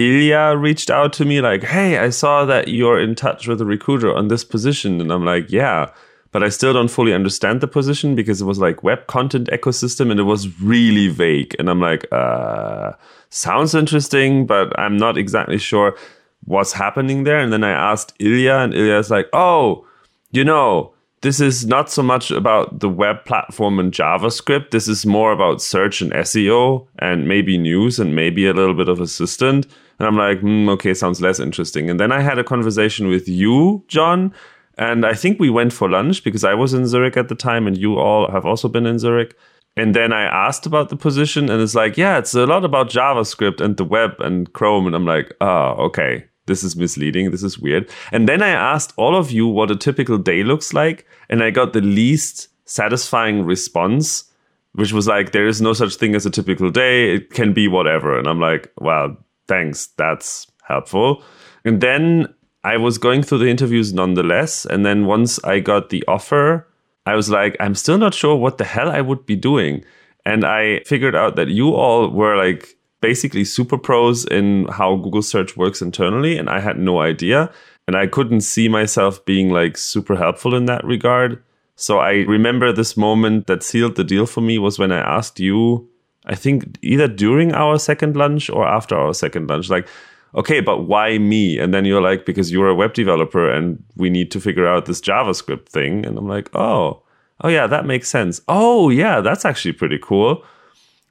Ilya 0.00 0.56
reached 0.56 0.90
out 0.90 1.12
to 1.14 1.24
me 1.24 1.40
like, 1.40 1.64
"Hey, 1.64 1.98
I 1.98 2.10
saw 2.10 2.44
that 2.46 2.68
you're 2.68 3.00
in 3.00 3.14
touch 3.14 3.46
with 3.46 3.60
a 3.60 3.64
recruiter 3.64 4.14
on 4.14 4.28
this 4.28 4.44
position," 4.44 5.00
and 5.00 5.12
I'm 5.12 5.24
like, 5.24 5.50
"Yeah." 5.50 5.90
But 6.32 6.44
I 6.44 6.48
still 6.48 6.72
don't 6.72 6.88
fully 6.88 7.12
understand 7.12 7.60
the 7.60 7.66
position 7.66 8.14
because 8.14 8.40
it 8.40 8.44
was 8.44 8.60
like 8.60 8.84
web 8.84 9.06
content 9.08 9.48
ecosystem 9.52 10.10
and 10.12 10.20
it 10.20 10.24
was 10.24 10.60
really 10.60 11.08
vague. 11.08 11.56
And 11.58 11.68
I'm 11.68 11.80
like, 11.80 12.06
uh, 12.12 12.92
sounds 13.30 13.74
interesting, 13.74 14.46
but 14.46 14.78
I'm 14.78 14.96
not 14.96 15.18
exactly 15.18 15.58
sure. 15.58 15.96
what's 16.44 16.72
happening 16.72 17.24
there. 17.24 17.38
And 17.38 17.52
then 17.52 17.64
I 17.64 17.70
asked 17.70 18.14
Ilya, 18.18 18.54
and 18.54 18.74
Ilya's 18.74 19.10
like, 19.10 19.28
oh, 19.32 19.86
you 20.32 20.44
know, 20.44 20.94
this 21.22 21.40
is 21.40 21.66
not 21.66 21.90
so 21.90 22.02
much 22.02 22.30
about 22.30 22.80
the 22.80 22.88
web 22.88 23.24
platform 23.26 23.78
and 23.78 23.92
JavaScript. 23.92 24.70
This 24.70 24.88
is 24.88 25.04
more 25.04 25.32
about 25.32 25.60
search 25.60 26.00
and 26.00 26.12
SEO 26.12 26.86
and 26.98 27.28
maybe 27.28 27.58
news 27.58 27.98
and 27.98 28.16
maybe 28.16 28.46
a 28.46 28.54
little 28.54 28.74
bit 28.74 28.88
of 28.88 29.00
assistant. 29.00 29.66
And 30.00 30.08
I'm 30.08 30.16
like, 30.16 30.40
mm, 30.40 30.68
okay, 30.70 30.94
sounds 30.94 31.20
less 31.20 31.38
interesting. 31.38 31.88
And 31.88 32.00
then 32.00 32.10
I 32.10 32.20
had 32.20 32.38
a 32.38 32.44
conversation 32.44 33.06
with 33.06 33.28
you, 33.28 33.84
John, 33.86 34.34
and 34.76 35.06
I 35.06 35.14
think 35.14 35.38
we 35.38 35.50
went 35.50 35.72
for 35.72 35.88
lunch 35.88 36.24
because 36.24 36.42
I 36.42 36.54
was 36.54 36.74
in 36.74 36.86
Zurich 36.86 37.16
at 37.16 37.28
the 37.28 37.34
time 37.34 37.68
and 37.68 37.76
you 37.76 37.98
all 37.98 38.30
have 38.32 38.46
also 38.46 38.68
been 38.68 38.86
in 38.86 38.98
Zurich. 38.98 39.36
And 39.76 39.94
then 39.94 40.12
I 40.12 40.22
asked 40.22 40.66
about 40.66 40.88
the 40.88 40.96
position 40.96 41.48
and 41.48 41.62
it's 41.62 41.76
like, 41.76 41.96
yeah, 41.96 42.18
it's 42.18 42.34
a 42.34 42.46
lot 42.46 42.64
about 42.64 42.90
JavaScript 42.90 43.60
and 43.60 43.76
the 43.76 43.84
web 43.84 44.18
and 44.18 44.52
Chrome. 44.52 44.86
And 44.86 44.96
I'm 44.96 45.06
like, 45.06 45.32
oh, 45.40 45.76
okay 45.86 46.24
this 46.50 46.64
is 46.64 46.76
misleading, 46.76 47.30
this 47.30 47.42
is 47.42 47.58
weird. 47.58 47.88
And 48.12 48.28
then 48.28 48.42
I 48.42 48.50
asked 48.50 48.92
all 48.96 49.16
of 49.16 49.30
you 49.30 49.46
what 49.46 49.70
a 49.70 49.76
typical 49.76 50.18
day 50.18 50.42
looks 50.42 50.74
like, 50.74 51.06
and 51.30 51.42
I 51.42 51.50
got 51.50 51.72
the 51.72 51.80
least 51.80 52.48
satisfying 52.66 53.44
response, 53.44 54.24
which 54.72 54.92
was 54.92 55.06
like, 55.06 55.32
there 55.32 55.46
is 55.46 55.62
no 55.62 55.72
such 55.72 55.94
thing 55.94 56.14
as 56.14 56.26
a 56.26 56.30
typical 56.30 56.70
day, 56.70 57.14
it 57.14 57.30
can 57.30 57.52
be 57.52 57.68
whatever. 57.68 58.18
And 58.18 58.26
I'm 58.26 58.40
like, 58.40 58.70
well, 58.78 59.16
thanks, 59.50 59.88
that's 59.98 60.46
helpful. 60.62 61.22
And 61.64 61.80
then 61.80 62.32
I 62.62 62.76
was 62.76 62.98
going 62.98 63.22
through 63.22 63.38
the 63.38 63.48
interviews 63.48 63.92
nonetheless. 63.92 64.64
And 64.64 64.86
then 64.86 65.06
once 65.06 65.42
I 65.42 65.58
got 65.58 65.90
the 65.90 66.04
offer, 66.06 66.68
I 67.04 67.16
was 67.16 67.30
like, 67.30 67.56
I'm 67.58 67.74
still 67.74 67.98
not 67.98 68.14
sure 68.14 68.36
what 68.36 68.58
the 68.58 68.64
hell 68.64 68.88
I 68.88 69.00
would 69.00 69.26
be 69.26 69.34
doing. 69.34 69.84
And 70.24 70.44
I 70.44 70.82
figured 70.86 71.16
out 71.16 71.34
that 71.34 71.48
you 71.48 71.74
all 71.74 72.10
were 72.10 72.36
like 72.36 72.76
basically 73.00 73.44
super 73.44 73.76
pros 73.76 74.24
in 74.26 74.66
how 74.68 74.96
Google 74.96 75.22
search 75.22 75.56
works 75.56 75.82
internally. 75.82 76.38
And 76.38 76.48
I 76.48 76.60
had 76.60 76.78
no 76.78 77.00
idea. 77.00 77.50
And 77.88 77.96
I 77.96 78.06
couldn't 78.06 78.42
see 78.42 78.68
myself 78.68 79.24
being 79.24 79.50
like 79.50 79.76
super 79.76 80.14
helpful 80.14 80.54
in 80.54 80.66
that 80.66 80.84
regard. 80.84 81.42
So 81.74 81.98
I 81.98 82.24
remember 82.28 82.72
this 82.72 82.96
moment 82.96 83.48
that 83.48 83.64
sealed 83.64 83.96
the 83.96 84.04
deal 84.04 84.26
for 84.26 84.42
me 84.42 84.58
was 84.58 84.78
when 84.78 84.92
I 84.92 85.00
asked 85.00 85.40
you, 85.40 85.89
I 86.30 86.36
think 86.36 86.78
either 86.80 87.08
during 87.08 87.52
our 87.52 87.78
second 87.78 88.16
lunch 88.16 88.48
or 88.48 88.66
after 88.66 88.94
our 88.94 89.12
second 89.12 89.50
lunch, 89.50 89.68
like, 89.68 89.88
okay, 90.36 90.60
but 90.60 90.86
why 90.86 91.18
me? 91.18 91.58
And 91.58 91.74
then 91.74 91.84
you're 91.84 92.00
like, 92.00 92.24
because 92.24 92.52
you're 92.52 92.68
a 92.68 92.74
web 92.74 92.94
developer 92.94 93.50
and 93.50 93.82
we 93.96 94.10
need 94.10 94.30
to 94.30 94.40
figure 94.40 94.66
out 94.66 94.86
this 94.86 95.00
JavaScript 95.00 95.68
thing. 95.68 96.06
And 96.06 96.16
I'm 96.16 96.28
like, 96.28 96.48
oh, 96.54 97.02
oh 97.40 97.48
yeah, 97.48 97.66
that 97.66 97.84
makes 97.84 98.08
sense. 98.08 98.40
Oh 98.46 98.90
yeah, 98.90 99.20
that's 99.20 99.44
actually 99.44 99.72
pretty 99.72 99.98
cool. 100.00 100.44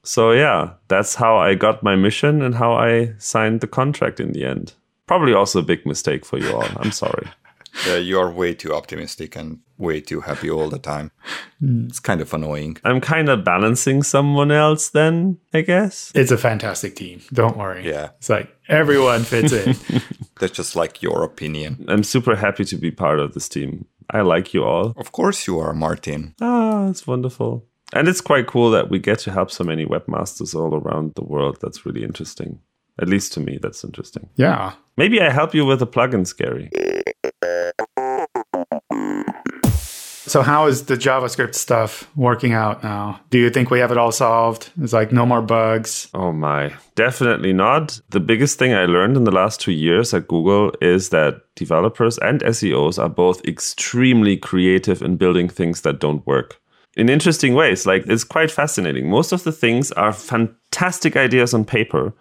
So 0.04 0.32
yeah, 0.32 0.72
that's 0.88 1.16
how 1.16 1.36
I 1.38 1.54
got 1.54 1.84
my 1.84 1.98
mission 1.98 2.42
and 2.42 2.56
how 2.56 2.74
I 2.74 3.14
signed 3.18 3.60
the 3.60 3.68
contract 3.68 4.22
in 4.22 4.32
the 4.32 4.46
end. 4.46 4.74
Probably 5.06 5.34
also 5.34 5.60
a 5.60 5.64
big 5.64 5.86
mistake 5.86 6.24
for 6.26 6.40
you 6.40 6.54
all. 6.54 6.68
I'm 6.78 6.94
sorry. 6.94 7.28
Yeah, 7.88 7.98
you 7.98 8.20
are 8.20 8.32
way 8.32 8.54
too 8.54 8.74
optimistic 8.74 9.36
and 9.36 9.60
way 9.78 10.02
too 10.02 10.22
happy 10.22 10.50
all 10.50 10.70
the 10.70 10.80
time. 10.80 11.12
It's 11.62 12.00
kind 12.00 12.22
of 12.22 12.34
annoying. 12.34 12.78
I'm 12.84 13.02
kind 13.02 13.30
of 13.30 13.44
balancing 13.44 14.04
someone 14.04 14.52
else 14.52 14.90
then, 14.90 15.38
I 15.54 15.62
guess. 15.62 16.12
It's 16.14 16.32
a 16.32 16.38
fantastic 16.38 16.96
team. 16.96 17.22
Don't 17.34 17.58
worry. 17.58 17.88
Yeah. 17.88 18.10
It's 18.18 18.30
like 18.30 18.50
everyone 18.68 19.24
fits 19.24 19.54
in. 19.54 19.76
That's 20.40 20.54
just 20.54 20.76
like 20.76 21.02
your 21.02 21.24
opinion. 21.24 21.86
I'm 21.88 22.04
super 22.04 22.36
happy 22.36 22.66
to 22.66 22.76
be 22.78 22.92
part 22.92 23.20
of 23.20 23.34
this 23.34 23.50
team. 23.50 23.86
I 24.12 24.22
like 24.22 24.54
you 24.54 24.64
all. 24.64 24.94
Of 24.98 25.12
course 25.12 25.48
you 25.48 25.60
are, 25.60 25.74
Martin. 25.74 26.36
Ah, 26.42 26.90
it's 26.90 27.06
wonderful. 27.08 27.66
And 27.94 28.08
it's 28.08 28.22
quite 28.22 28.48
cool 28.48 28.72
that 28.72 28.90
we 28.90 29.00
get 29.00 29.20
to 29.20 29.32
help 29.32 29.52
so 29.52 29.64
many 29.64 29.86
webmasters 29.86 30.54
all 30.54 30.76
around 30.76 31.14
the 31.16 31.24
world. 31.24 31.58
That's 31.62 31.86
really 31.86 32.04
interesting. 32.04 32.60
At 33.02 33.08
least 33.08 33.34
to 33.34 33.40
me, 33.40 33.58
that's 33.62 33.84
interesting. 33.84 34.30
Yeah. 34.36 34.74
Maybe 34.98 35.22
I 35.22 35.30
help 35.30 35.56
you 35.56 35.66
with 35.66 35.82
a 35.82 35.88
plugin, 35.88 36.28
Scary. 36.28 36.70
So, 40.30 40.44
how 40.44 40.68
is 40.68 40.86
the 40.86 40.96
JavaScript 40.96 41.56
stuff 41.56 42.08
working 42.16 42.54
out 42.54 42.84
now? 42.84 43.20
Do 43.32 43.40
you 43.40 43.50
think 43.50 43.72
we 43.72 43.80
have 43.80 43.92
it 43.92 43.98
all 43.98 44.12
solved? 44.12 44.70
It's 44.80 44.94
like 44.94 45.12
no 45.12 45.26
more 45.26 45.42
bugs. 45.42 46.08
Oh 46.14 46.32
my, 46.32 46.74
definitely 46.94 47.52
not. 47.52 48.00
The 48.12 48.20
biggest 48.20 48.60
thing 48.60 48.72
I 48.72 48.86
learned 48.86 49.18
in 49.18 49.24
the 49.24 49.32
last 49.32 49.60
two 49.60 49.72
years 49.72 50.14
at 50.14 50.28
Google 50.28 50.72
is 50.82 51.10
that 51.10 51.42
developers 51.56 52.20
and 52.20 52.42
SEOs 52.42 53.02
are 53.02 53.10
both 53.10 53.44
extremely 53.44 54.38
creative 54.38 55.02
in 55.02 55.18
building 55.18 55.50
things 55.50 55.82
that 55.82 56.00
don't 56.00 56.26
work 56.28 56.62
in 56.96 57.10
interesting 57.10 57.56
ways. 57.56 57.88
Like 57.88 58.04
it's 58.06 58.24
quite 58.24 58.52
fascinating. 58.52 59.10
Most 59.10 59.32
of 59.32 59.44
the 59.44 59.52
things 59.52 59.92
are 59.94 60.14
fantastic 60.14 61.18
ideas 61.18 61.56
on 61.56 61.66
paper, 61.66 62.14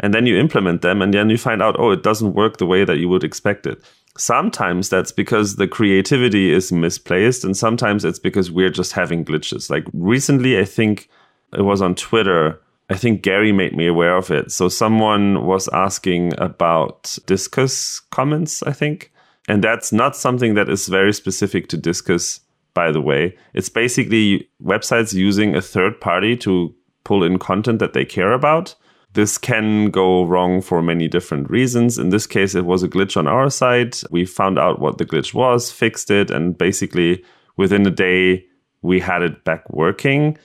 and 0.00 0.12
then 0.12 0.26
you 0.26 0.36
implement 0.36 0.82
them, 0.82 1.00
and 1.00 1.14
then 1.14 1.30
you 1.30 1.38
find 1.38 1.62
out, 1.62 1.76
oh, 1.78 1.92
it 1.92 2.02
doesn't 2.02 2.34
work 2.34 2.56
the 2.56 2.66
way 2.66 2.84
that 2.84 2.98
you 2.98 3.08
would 3.08 3.22
expect 3.22 3.66
it. 3.66 3.80
Sometimes 4.16 4.88
that's 4.88 5.12
because 5.12 5.56
the 5.56 5.68
creativity 5.68 6.52
is 6.52 6.72
misplaced, 6.72 7.44
and 7.44 7.56
sometimes 7.56 8.04
it's 8.04 8.18
because 8.18 8.50
we're 8.50 8.70
just 8.70 8.92
having 8.92 9.24
glitches. 9.24 9.70
Like 9.70 9.84
recently, 9.92 10.58
I 10.58 10.64
think 10.64 11.08
it 11.52 11.62
was 11.62 11.80
on 11.80 11.94
Twitter. 11.94 12.60
I 12.90 12.96
think 12.96 13.22
Gary 13.22 13.52
made 13.52 13.74
me 13.74 13.86
aware 13.86 14.16
of 14.16 14.30
it. 14.30 14.52
So 14.52 14.68
someone 14.68 15.46
was 15.46 15.68
asking 15.68 16.34
about 16.38 17.04
Disqus 17.26 18.02
comments, 18.10 18.62
I 18.64 18.72
think. 18.72 19.12
And 19.48 19.64
that's 19.64 19.92
not 19.92 20.14
something 20.14 20.54
that 20.54 20.68
is 20.68 20.88
very 20.88 21.12
specific 21.12 21.68
to 21.68 21.78
Disqus 21.78 22.40
by 22.74 22.90
the 22.90 23.00
way. 23.00 23.36
It's 23.54 23.68
basically 23.68 24.48
websites 24.62 25.12
using 25.12 25.54
a 25.54 25.62
third 25.62 26.00
party 26.00 26.36
to 26.38 26.74
pull 27.04 27.22
in 27.22 27.38
content 27.38 27.78
that 27.80 27.92
they 27.92 28.04
care 28.04 28.32
about. 28.32 28.74
This 29.14 29.36
can 29.36 29.90
go 29.90 30.24
wrong 30.24 30.62
for 30.62 30.80
many 30.80 31.06
different 31.06 31.50
reasons. 31.50 31.98
In 31.98 32.08
this 32.08 32.26
case, 32.26 32.54
it 32.54 32.64
was 32.64 32.82
a 32.82 32.88
glitch 32.88 33.16
on 33.16 33.26
our 33.26 33.50
side. 33.50 33.96
We 34.10 34.24
found 34.24 34.58
out 34.58 34.80
what 34.80 34.96
the 34.98 35.04
glitch 35.04 35.34
was, 35.34 35.70
fixed 35.70 36.10
it, 36.10 36.30
and 36.30 36.56
basically 36.56 37.22
within 37.56 37.86
a 37.86 37.90
day, 37.90 38.46
we 38.80 39.00
had 39.00 39.22
it 39.22 39.44
back 39.44 39.68
working. 39.70 40.38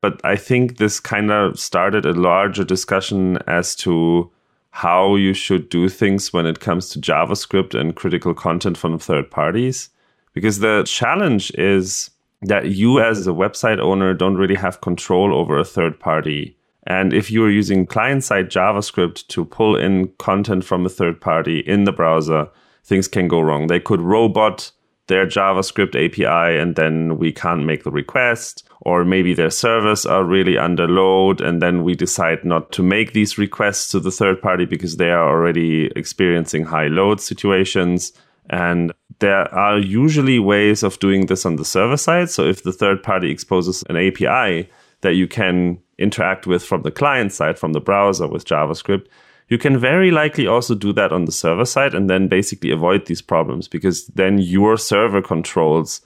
But 0.00 0.20
I 0.24 0.36
think 0.36 0.78
this 0.78 1.00
kind 1.00 1.30
of 1.30 1.58
started 1.58 2.06
a 2.06 2.12
larger 2.12 2.64
discussion 2.64 3.38
as 3.46 3.74
to 3.76 4.30
how 4.70 5.16
you 5.16 5.34
should 5.34 5.68
do 5.68 5.88
things 5.88 6.32
when 6.32 6.46
it 6.46 6.60
comes 6.60 6.88
to 6.90 7.00
JavaScript 7.00 7.78
and 7.78 7.94
critical 7.94 8.34
content 8.34 8.76
from 8.76 8.98
third 8.98 9.30
parties. 9.30 9.90
Because 10.32 10.58
the 10.58 10.82
challenge 10.86 11.52
is 11.52 12.10
that 12.42 12.66
you, 12.66 13.00
as 13.00 13.26
a 13.26 13.30
website 13.30 13.78
owner, 13.78 14.14
don't 14.14 14.36
really 14.36 14.56
have 14.56 14.80
control 14.80 15.34
over 15.34 15.58
a 15.58 15.64
third 15.64 16.00
party. 16.00 16.56
And 16.86 17.12
if 17.12 17.30
you're 17.30 17.50
using 17.50 17.86
client 17.86 18.24
side 18.24 18.50
JavaScript 18.50 19.26
to 19.28 19.44
pull 19.44 19.76
in 19.76 20.08
content 20.18 20.64
from 20.64 20.84
a 20.84 20.90
third 20.90 21.20
party 21.20 21.60
in 21.60 21.84
the 21.84 21.92
browser, 21.92 22.48
things 22.84 23.08
can 23.08 23.28
go 23.28 23.40
wrong. 23.40 23.68
They 23.68 23.80
could 23.80 24.00
robot 24.00 24.70
their 25.06 25.26
JavaScript 25.26 25.94
API 25.94 26.58
and 26.58 26.76
then 26.76 27.18
we 27.18 27.32
can't 27.32 27.64
make 27.64 27.84
the 27.84 27.90
request. 27.90 28.68
Or 28.80 29.04
maybe 29.04 29.34
their 29.34 29.50
servers 29.50 30.04
are 30.04 30.24
really 30.24 30.58
under 30.58 30.86
load 30.86 31.40
and 31.40 31.62
then 31.62 31.84
we 31.84 31.94
decide 31.94 32.44
not 32.44 32.72
to 32.72 32.82
make 32.82 33.12
these 33.12 33.38
requests 33.38 33.90
to 33.90 34.00
the 34.00 34.10
third 34.10 34.40
party 34.42 34.66
because 34.66 34.96
they 34.96 35.10
are 35.10 35.28
already 35.28 35.86
experiencing 35.96 36.64
high 36.64 36.88
load 36.88 37.20
situations. 37.20 38.12
And 38.50 38.92
there 39.20 39.52
are 39.54 39.78
usually 39.78 40.38
ways 40.38 40.82
of 40.82 40.98
doing 40.98 41.26
this 41.26 41.46
on 41.46 41.56
the 41.56 41.64
server 41.64 41.96
side. 41.96 42.30
So 42.30 42.44
if 42.44 42.62
the 42.62 42.72
third 42.72 43.02
party 43.02 43.30
exposes 43.30 43.84
an 43.88 43.96
API 43.96 44.68
that 45.00 45.14
you 45.14 45.28
can 45.28 45.78
interact 45.98 46.46
with 46.46 46.64
from 46.64 46.82
the 46.82 46.90
client 46.90 47.32
side, 47.32 47.58
from 47.58 47.72
the 47.72 47.80
browser 47.80 48.26
with 48.26 48.44
JavaScript, 48.44 49.06
you 49.48 49.58
can 49.58 49.78
very 49.78 50.10
likely 50.10 50.46
also 50.46 50.74
do 50.74 50.92
that 50.94 51.12
on 51.12 51.26
the 51.26 51.32
server 51.32 51.64
side 51.64 51.94
and 51.94 52.08
then 52.08 52.28
basically 52.28 52.70
avoid 52.70 53.06
these 53.06 53.22
problems 53.22 53.68
because 53.68 54.06
then 54.08 54.38
your 54.38 54.76
server 54.76 55.20
controls 55.20 56.00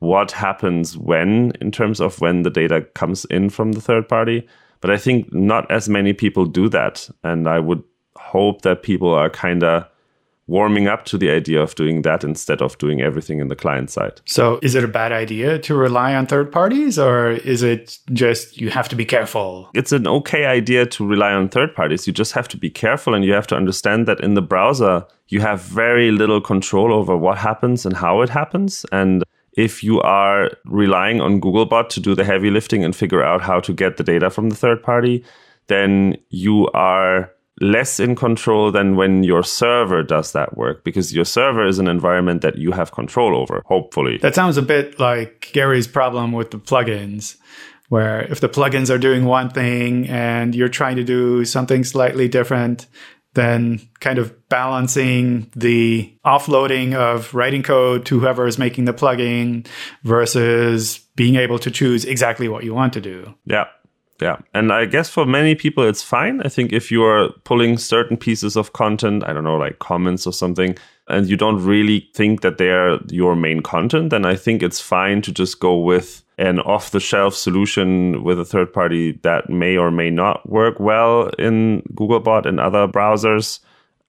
what 0.00 0.32
happens 0.32 0.98
when 0.98 1.52
in 1.60 1.70
terms 1.70 2.00
of 2.00 2.20
when 2.20 2.42
the 2.42 2.50
data 2.50 2.82
comes 2.94 3.24
in 3.26 3.48
from 3.50 3.72
the 3.72 3.80
third 3.80 4.08
party. 4.08 4.46
But 4.80 4.90
I 4.90 4.96
think 4.96 5.32
not 5.32 5.70
as 5.70 5.88
many 5.88 6.12
people 6.12 6.46
do 6.46 6.68
that. 6.70 7.08
And 7.22 7.46
I 7.46 7.60
would 7.60 7.82
hope 8.16 8.62
that 8.62 8.82
people 8.82 9.12
are 9.12 9.30
kind 9.30 9.62
of 9.62 9.86
warming 10.50 10.88
up 10.88 11.04
to 11.04 11.16
the 11.16 11.30
idea 11.30 11.62
of 11.62 11.74
doing 11.76 12.02
that 12.02 12.24
instead 12.24 12.60
of 12.60 12.76
doing 12.78 13.00
everything 13.00 13.38
in 13.38 13.46
the 13.46 13.54
client 13.54 13.88
side. 13.88 14.20
So, 14.26 14.58
is 14.62 14.74
it 14.74 14.82
a 14.82 14.88
bad 14.88 15.12
idea 15.12 15.58
to 15.60 15.74
rely 15.76 16.14
on 16.14 16.26
third 16.26 16.50
parties, 16.50 16.98
or 16.98 17.30
is 17.30 17.62
it 17.62 17.98
just 18.12 18.60
you 18.60 18.68
have 18.70 18.88
to 18.88 18.96
be 18.96 19.04
careful? 19.04 19.70
It's 19.74 19.92
an 19.92 20.08
okay 20.08 20.46
idea 20.46 20.86
to 20.86 21.06
rely 21.06 21.32
on 21.32 21.48
third 21.48 21.74
parties. 21.74 22.06
You 22.06 22.12
just 22.12 22.32
have 22.32 22.48
to 22.48 22.56
be 22.56 22.68
careful 22.68 23.14
and 23.14 23.24
you 23.24 23.32
have 23.32 23.46
to 23.46 23.56
understand 23.56 24.08
that 24.08 24.20
in 24.20 24.34
the 24.34 24.42
browser, 24.42 25.06
you 25.28 25.40
have 25.40 25.62
very 25.62 26.10
little 26.10 26.40
control 26.40 26.92
over 26.92 27.16
what 27.16 27.38
happens 27.38 27.86
and 27.86 27.96
how 27.96 28.20
it 28.20 28.28
happens. 28.28 28.84
And 28.90 29.22
if 29.52 29.84
you 29.84 30.00
are 30.00 30.50
relying 30.64 31.20
on 31.20 31.40
Googlebot 31.40 31.88
to 31.90 32.00
do 32.00 32.14
the 32.14 32.24
heavy 32.24 32.50
lifting 32.50 32.84
and 32.84 32.94
figure 32.94 33.22
out 33.22 33.40
how 33.40 33.60
to 33.60 33.72
get 33.72 33.96
the 33.96 34.04
data 34.04 34.30
from 34.30 34.50
the 34.50 34.56
third 34.56 34.82
party, 34.82 35.24
then 35.68 36.16
you 36.30 36.68
are 36.74 37.30
less 37.60 38.00
in 38.00 38.16
control 38.16 38.72
than 38.72 38.96
when 38.96 39.22
your 39.22 39.42
server 39.42 40.02
does 40.02 40.32
that 40.32 40.56
work 40.56 40.82
because 40.82 41.14
your 41.14 41.26
server 41.26 41.66
is 41.66 41.78
an 41.78 41.88
environment 41.88 42.40
that 42.40 42.56
you 42.56 42.72
have 42.72 42.92
control 42.92 43.36
over, 43.36 43.62
hopefully. 43.66 44.18
That 44.18 44.34
sounds 44.34 44.56
a 44.56 44.62
bit 44.62 44.98
like 44.98 45.50
Gary's 45.52 45.86
problem 45.86 46.32
with 46.32 46.50
the 46.50 46.58
plugins, 46.58 47.36
where 47.88 48.22
if 48.22 48.40
the 48.40 48.48
plugins 48.48 48.88
are 48.88 48.98
doing 48.98 49.24
one 49.24 49.50
thing 49.50 50.08
and 50.08 50.54
you're 50.54 50.68
trying 50.68 50.96
to 50.96 51.04
do 51.04 51.44
something 51.44 51.84
slightly 51.84 52.28
different, 52.28 52.86
then 53.34 53.80
kind 54.00 54.18
of 54.18 54.48
balancing 54.48 55.50
the 55.54 56.12
offloading 56.24 56.94
of 56.94 57.32
writing 57.34 57.62
code 57.62 58.04
to 58.06 58.18
whoever 58.18 58.46
is 58.46 58.58
making 58.58 58.86
the 58.86 58.94
plugin 58.94 59.66
versus 60.02 60.98
being 61.14 61.36
able 61.36 61.58
to 61.58 61.70
choose 61.70 62.04
exactly 62.04 62.48
what 62.48 62.64
you 62.64 62.74
want 62.74 62.92
to 62.94 63.00
do. 63.00 63.34
Yeah. 63.44 63.66
Yeah. 64.20 64.38
And 64.52 64.72
I 64.72 64.84
guess 64.84 65.08
for 65.08 65.24
many 65.24 65.54
people, 65.54 65.84
it's 65.84 66.02
fine. 66.02 66.42
I 66.42 66.48
think 66.48 66.72
if 66.72 66.90
you 66.90 67.02
are 67.04 67.30
pulling 67.44 67.78
certain 67.78 68.16
pieces 68.16 68.56
of 68.56 68.72
content, 68.74 69.24
I 69.26 69.32
don't 69.32 69.44
know, 69.44 69.56
like 69.56 69.78
comments 69.78 70.26
or 70.26 70.32
something, 70.32 70.76
and 71.08 71.28
you 71.28 71.36
don't 71.36 71.64
really 71.64 72.08
think 72.14 72.42
that 72.42 72.58
they're 72.58 72.98
your 73.08 73.34
main 73.34 73.62
content, 73.62 74.10
then 74.10 74.24
I 74.24 74.36
think 74.36 74.62
it's 74.62 74.80
fine 74.80 75.22
to 75.22 75.32
just 75.32 75.58
go 75.58 75.78
with 75.78 76.22
an 76.38 76.60
off 76.60 76.90
the 76.90 77.00
shelf 77.00 77.34
solution 77.34 78.22
with 78.22 78.38
a 78.38 78.44
third 78.44 78.72
party 78.72 79.12
that 79.22 79.50
may 79.50 79.76
or 79.76 79.90
may 79.90 80.10
not 80.10 80.48
work 80.48 80.78
well 80.80 81.28
in 81.38 81.82
Googlebot 81.94 82.46
and 82.46 82.60
other 82.60 82.86
browsers. 82.86 83.60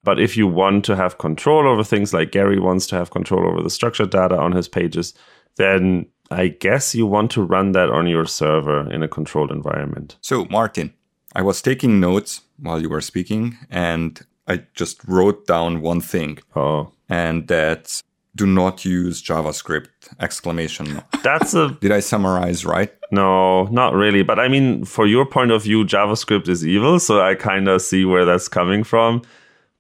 But 0.04 0.20
if 0.20 0.36
you 0.36 0.48
want 0.48 0.86
to 0.86 0.96
have 0.96 1.18
control 1.18 1.68
over 1.68 1.84
things 1.84 2.14
like 2.14 2.32
Gary 2.32 2.60
wants 2.60 2.88
to 2.88 2.96
have 2.96 3.12
control 3.12 3.48
over 3.48 3.62
the 3.62 3.70
structured 3.70 4.10
data 4.10 4.38
on 4.38 4.52
his 4.52 4.68
pages, 4.68 5.14
then 5.58 6.06
I 6.32 6.48
guess 6.48 6.96
you 6.96 7.06
want 7.06 7.32
to 7.32 7.44
run 7.44 7.74
that 7.74 7.90
on 7.90 8.08
your 8.08 8.26
server 8.26 8.92
in 8.92 9.04
a 9.04 9.08
controlled 9.08 9.52
environment. 9.52 10.18
So, 10.22 10.46
Martin, 10.46 10.94
I 11.36 11.42
was 11.42 11.62
taking 11.62 12.00
notes 12.00 12.42
while 12.58 12.82
you 12.82 12.90
were 12.90 13.02
speaking 13.02 13.58
and 13.70 14.20
I 14.48 14.64
just 14.74 15.04
wrote 15.06 15.46
down 15.46 15.82
one 15.82 16.02
thing. 16.02 16.40
Oh. 16.56 16.92
And 17.10 17.48
that's 17.48 18.02
do 18.36 18.46
not 18.46 18.86
use 18.86 19.22
JavaScript 19.22 19.90
exclamation. 20.22 21.02
That's 21.22 21.54
a 21.54 21.78
Did 21.82 21.92
I 21.92 22.00
summarize 22.00 22.66
right? 22.66 22.92
No, 23.12 23.66
not 23.66 23.94
really. 23.94 24.24
But 24.24 24.40
I 24.40 24.48
mean, 24.48 24.86
for 24.86 25.06
your 25.06 25.26
point 25.26 25.52
of 25.52 25.64
view, 25.64 25.84
JavaScript 25.84 26.48
is 26.48 26.66
evil. 26.66 27.00
So 27.00 27.22
I 27.22 27.36
kind 27.36 27.68
of 27.68 27.82
see 27.82 28.06
where 28.06 28.24
that's 28.24 28.48
coming 28.48 28.86
from. 28.86 29.24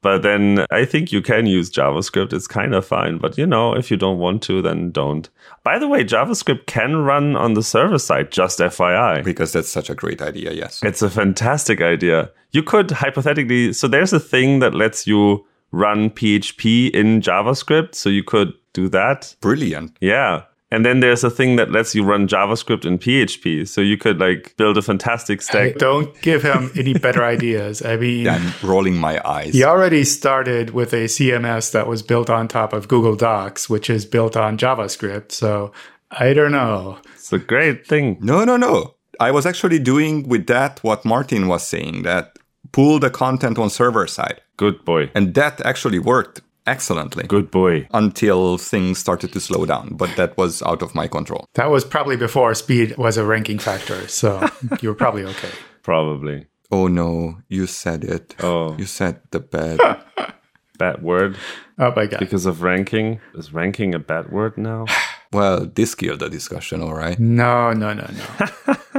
But 0.02 0.24
then 0.24 0.66
I 0.72 0.86
think 0.86 1.12
you 1.12 1.22
can 1.22 1.46
use 1.46 1.72
JavaScript. 1.72 2.34
It's 2.34 2.48
kind 2.48 2.74
of 2.74 2.86
fine. 2.86 3.20
But 3.20 3.38
you 3.38 3.46
know, 3.46 3.76
if 3.76 3.92
you 3.92 3.98
don't 3.98 4.18
want 4.18 4.42
to, 4.44 4.62
then 4.62 4.92
don't. 4.92 5.30
By 5.64 5.78
the 5.78 5.88
way, 5.88 6.04
JavaScript 6.04 6.66
can 6.66 6.98
run 6.98 7.36
on 7.36 7.54
the 7.54 7.64
server 7.64 8.00
side, 8.00 8.32
just 8.32 8.60
FYI. 8.60 9.24
Because 9.24 9.54
that's 9.54 9.70
such 9.70 9.90
a 9.90 9.96
great 9.96 10.22
idea, 10.22 10.54
yes. 10.54 10.82
It's 10.84 11.02
a 11.02 11.10
fantastic 11.10 11.82
idea. 11.82 12.32
You 12.52 12.64
could 12.64 12.92
hypothetically, 12.92 13.74
so 13.74 13.88
there's 13.88 14.12
a 14.12 14.20
thing 14.20 14.60
that 14.60 14.74
lets 14.74 15.06
you 15.06 15.46
run 15.72 16.10
PHP 16.10 16.90
in 16.92 17.22
JavaScript. 17.22 17.96
So 17.96 18.10
you 18.10 18.24
could 18.24 18.54
do 18.74 18.90
that. 18.90 19.36
Brilliant. 19.42 19.98
Yeah. 20.02 20.44
And 20.72 20.86
then 20.86 21.02
there's 21.02 21.24
a 21.24 21.30
thing 21.30 21.58
that 21.58 21.70
lets 21.70 21.94
you 21.94 22.04
run 22.04 22.28
JavaScript 22.28 22.86
in 22.86 22.98
PHP. 22.98 23.68
So 23.68 23.82
you 23.82 23.98
could 23.98 24.20
like 24.20 24.56
build 24.56 24.78
a 24.78 24.82
fantastic 24.82 25.42
stack. 25.42 25.76
Don't 25.76 26.20
give 26.22 26.44
him 26.44 26.72
any 26.76 26.94
better 26.94 27.26
ideas. 27.26 27.84
I 27.84 27.98
mean, 27.98 28.28
I'm 28.28 28.54
rolling 28.64 28.98
my 28.98 29.22
eyes. 29.28 29.54
he 29.54 29.66
already 29.66 30.06
started 30.06 30.70
with 30.70 30.94
a 30.94 31.06
CMS 31.06 31.72
that 31.74 31.88
was 31.88 32.02
built 32.02 32.30
on 32.30 32.48
top 32.48 32.72
of 32.72 32.88
Google 32.88 33.16
Docs, 33.18 33.70
which 33.70 33.90
is 33.90 34.06
built 34.06 34.38
on 34.38 34.58
JavaScript. 34.58 35.34
So 35.34 35.74
I 36.10 36.34
don't 36.34 36.54
know. 36.54 37.00
It's 37.16 37.34
a 37.34 37.40
great 37.40 37.86
thing. 37.86 38.18
No, 38.22 38.46
no, 38.46 38.56
no. 38.56 38.96
I 39.20 39.32
was 39.32 39.46
actually 39.46 39.80
doing 39.80 40.28
with 40.28 40.48
that 40.48 40.82
what 40.84 41.06
Martin 41.06 41.48
was 41.48 41.68
saying 41.68 42.04
that 42.04 42.38
pull 42.72 42.98
the 43.00 43.10
content 43.10 43.60
on 43.60 43.70
server 43.70 44.08
side. 44.08 44.42
Good 44.58 44.86
boy. 44.86 45.12
And 45.14 45.34
that 45.36 45.60
actually 45.66 46.00
worked 46.00 46.42
excellently 46.68 47.26
Good 47.28 47.52
boy. 47.52 47.88
until 47.94 48.58
things 48.58 49.00
started 49.00 49.34
to 49.34 49.40
slow 49.40 49.66
down. 49.66 49.96
But 49.96 50.16
that 50.18 50.38
was 50.38 50.62
out 50.64 50.82
of 50.82 50.94
my 50.96 51.08
control. 51.08 51.46
That 51.56 51.70
was 51.70 51.84
probably 51.86 52.18
before 52.18 52.54
speed 52.56 52.98
was 52.98 53.18
a 53.18 53.26
ranking 53.26 53.60
factor. 53.60 54.08
So 54.08 54.48
you 54.82 54.90
were 54.90 54.96
probably 54.96 55.24
okay. 55.26 55.52
Probably. 55.84 56.46
Oh 56.72 56.88
no, 56.88 57.38
you 57.50 57.68
said 57.68 58.04
it. 58.04 58.36
Oh. 58.42 58.76
You 58.78 58.86
said 58.86 59.22
the 59.32 59.40
bad. 59.40 59.80
Bad 60.80 61.04
word 61.04 61.38
Oh 61.78 61.94
my 61.96 62.08
God. 62.08 62.20
because 62.20 62.48
of 62.48 62.64
ranking. 62.64 63.20
Is 63.36 63.54
ranking 63.54 63.94
a 63.94 64.00
bad 64.00 64.32
word 64.32 64.58
now? 64.58 64.88
well, 65.32 65.68
this 65.68 65.94
killed 65.94 66.22
the 66.22 66.30
discussion, 66.30 66.82
all 66.82 66.96
right? 66.96 67.20
No, 67.20 67.72
no, 67.72 67.94
no, 67.94 68.08
no. 68.10 68.76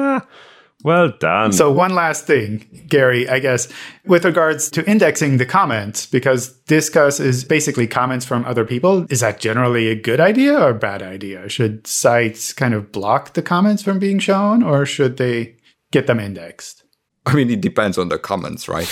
Well 0.85 1.13
done. 1.21 1.53
So 1.53 1.71
one 1.71 1.95
last 1.95 2.27
thing, 2.27 2.67
Gary, 2.89 3.29
I 3.29 3.39
guess, 3.39 3.69
with 4.05 4.25
regards 4.25 4.69
to 4.71 4.89
indexing 4.91 5.37
the 5.37 5.47
comments, 5.47 6.07
because 6.07 6.59
Disqus 6.65 7.21
is 7.21 7.45
basically 7.45 7.87
comments 7.87 8.27
from 8.27 8.45
other 8.45 8.65
people, 8.65 9.07
is 9.09 9.21
that 9.21 9.39
generally 9.39 9.89
a 9.89 9.95
good 9.95 10.19
idea 10.19 10.59
or 10.59 10.71
a 10.71 10.75
bad 10.75 11.03
idea? 11.03 11.49
Should 11.49 11.87
sites 11.87 12.53
kind 12.53 12.75
of 12.75 12.91
block 12.91 13.35
the 13.35 13.43
comments 13.43 13.83
from 13.83 14.01
being 14.01 14.19
shown 14.19 14.63
or 14.63 14.85
should 14.85 15.19
they 15.19 15.57
get 15.93 16.09
them 16.09 16.19
indexed? 16.19 16.83
I 17.27 17.35
mean, 17.35 17.51
it 17.51 17.61
depends 17.61 17.97
on 17.97 18.09
the 18.09 18.19
comments, 18.19 18.69
right? 18.69 18.91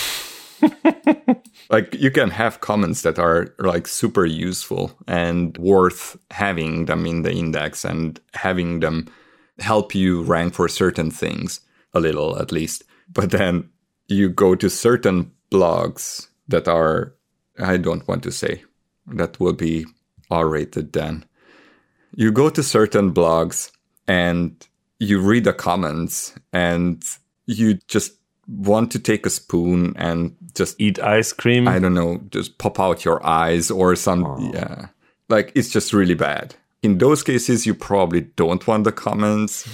like 1.69 1.93
you 1.95 2.11
can 2.11 2.29
have 2.29 2.61
comments 2.61 3.01
that 3.01 3.19
are 3.19 3.53
like 3.59 3.87
super 3.87 4.25
useful 4.25 4.91
and 5.07 5.57
worth 5.57 6.17
having 6.29 6.85
them 6.85 7.05
in 7.05 7.23
the 7.23 7.33
index 7.33 7.83
and 7.83 8.21
having 8.33 8.79
them 8.79 9.11
help 9.59 9.93
you 9.93 10.21
rank 10.23 10.53
for 10.53 10.69
certain 10.69 11.11
things 11.11 11.59
a 11.93 11.99
little 11.99 12.39
at 12.39 12.51
least. 12.51 12.83
But 13.11 13.31
then 13.31 13.69
you 14.07 14.29
go 14.29 14.55
to 14.55 14.69
certain 14.69 15.31
blogs 15.51 16.27
that 16.47 16.67
are 16.67 17.13
I 17.59 17.77
don't 17.77 18.07
want 18.07 18.23
to 18.23 18.31
say 18.31 18.63
that 19.07 19.39
will 19.39 19.53
be 19.53 19.85
R 20.29 20.47
rated 20.47 20.93
then. 20.93 21.25
You 22.15 22.31
go 22.31 22.49
to 22.49 22.63
certain 22.63 23.13
blogs 23.13 23.71
and 24.07 24.67
you 24.99 25.19
read 25.19 25.43
the 25.43 25.53
comments 25.53 26.33
and 26.53 27.03
you 27.45 27.75
just 27.87 28.13
want 28.47 28.91
to 28.91 28.99
take 28.99 29.25
a 29.25 29.29
spoon 29.29 29.93
and 29.95 30.35
just 30.55 30.79
Eat 30.79 30.99
ice 30.99 31.31
cream. 31.31 31.67
I 31.67 31.79
don't 31.79 31.93
know, 31.93 32.21
just 32.29 32.57
pop 32.57 32.79
out 32.79 33.05
your 33.05 33.25
eyes 33.25 33.71
or 33.71 33.95
some 33.95 34.51
yeah. 34.53 34.87
Like 35.29 35.51
it's 35.55 35.69
just 35.69 35.93
really 35.93 36.15
bad. 36.15 36.55
In 36.83 36.97
those 36.97 37.23
cases 37.23 37.65
you 37.65 37.73
probably 37.73 38.21
don't 38.21 38.65
want 38.67 38.83
the 38.83 38.91
comments. 38.91 39.65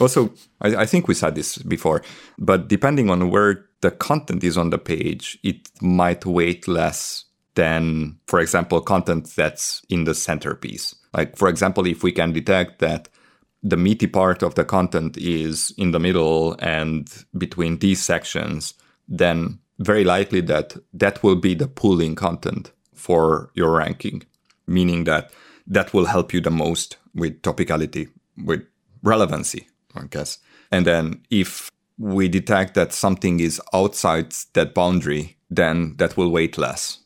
Also, 0.00 0.32
I, 0.60 0.76
I 0.76 0.86
think 0.86 1.08
we 1.08 1.14
said 1.14 1.34
this 1.34 1.58
before, 1.58 2.02
but 2.38 2.68
depending 2.68 3.10
on 3.10 3.30
where 3.30 3.66
the 3.80 3.90
content 3.90 4.44
is 4.44 4.56
on 4.56 4.70
the 4.70 4.78
page, 4.78 5.38
it 5.42 5.68
might 5.80 6.26
weight 6.26 6.66
less 6.68 7.24
than, 7.54 8.18
for 8.26 8.40
example, 8.40 8.80
content 8.80 9.32
that's 9.34 9.82
in 9.88 10.04
the 10.04 10.14
centerpiece. 10.14 10.94
Like, 11.12 11.36
for 11.36 11.48
example, 11.48 11.86
if 11.86 12.02
we 12.02 12.12
can 12.12 12.32
detect 12.32 12.78
that 12.80 13.08
the 13.62 13.76
meaty 13.76 14.06
part 14.06 14.42
of 14.42 14.54
the 14.54 14.64
content 14.64 15.16
is 15.16 15.72
in 15.76 15.90
the 15.90 15.98
middle 15.98 16.54
and 16.60 17.08
between 17.36 17.78
these 17.78 18.00
sections, 18.00 18.74
then 19.08 19.58
very 19.78 20.04
likely 20.04 20.40
that 20.42 20.76
that 20.92 21.22
will 21.22 21.36
be 21.36 21.54
the 21.54 21.66
pulling 21.66 22.14
content 22.14 22.72
for 22.94 23.50
your 23.54 23.76
ranking, 23.76 24.22
meaning 24.66 25.04
that 25.04 25.32
that 25.66 25.92
will 25.92 26.06
help 26.06 26.32
you 26.32 26.40
the 26.40 26.50
most 26.50 26.96
with 27.14 27.42
topicality, 27.42 28.08
with 28.44 28.64
relevancy, 29.02 29.68
I 29.94 30.04
guess. 30.06 30.38
And 30.70 30.86
then 30.86 31.22
if 31.30 31.70
we 31.98 32.28
detect 32.28 32.74
that 32.74 32.92
something 32.92 33.40
is 33.40 33.60
outside 33.72 34.32
that 34.52 34.74
boundary, 34.74 35.36
then 35.50 35.96
that 35.96 36.16
will 36.16 36.30
weight 36.30 36.58
less 36.58 37.00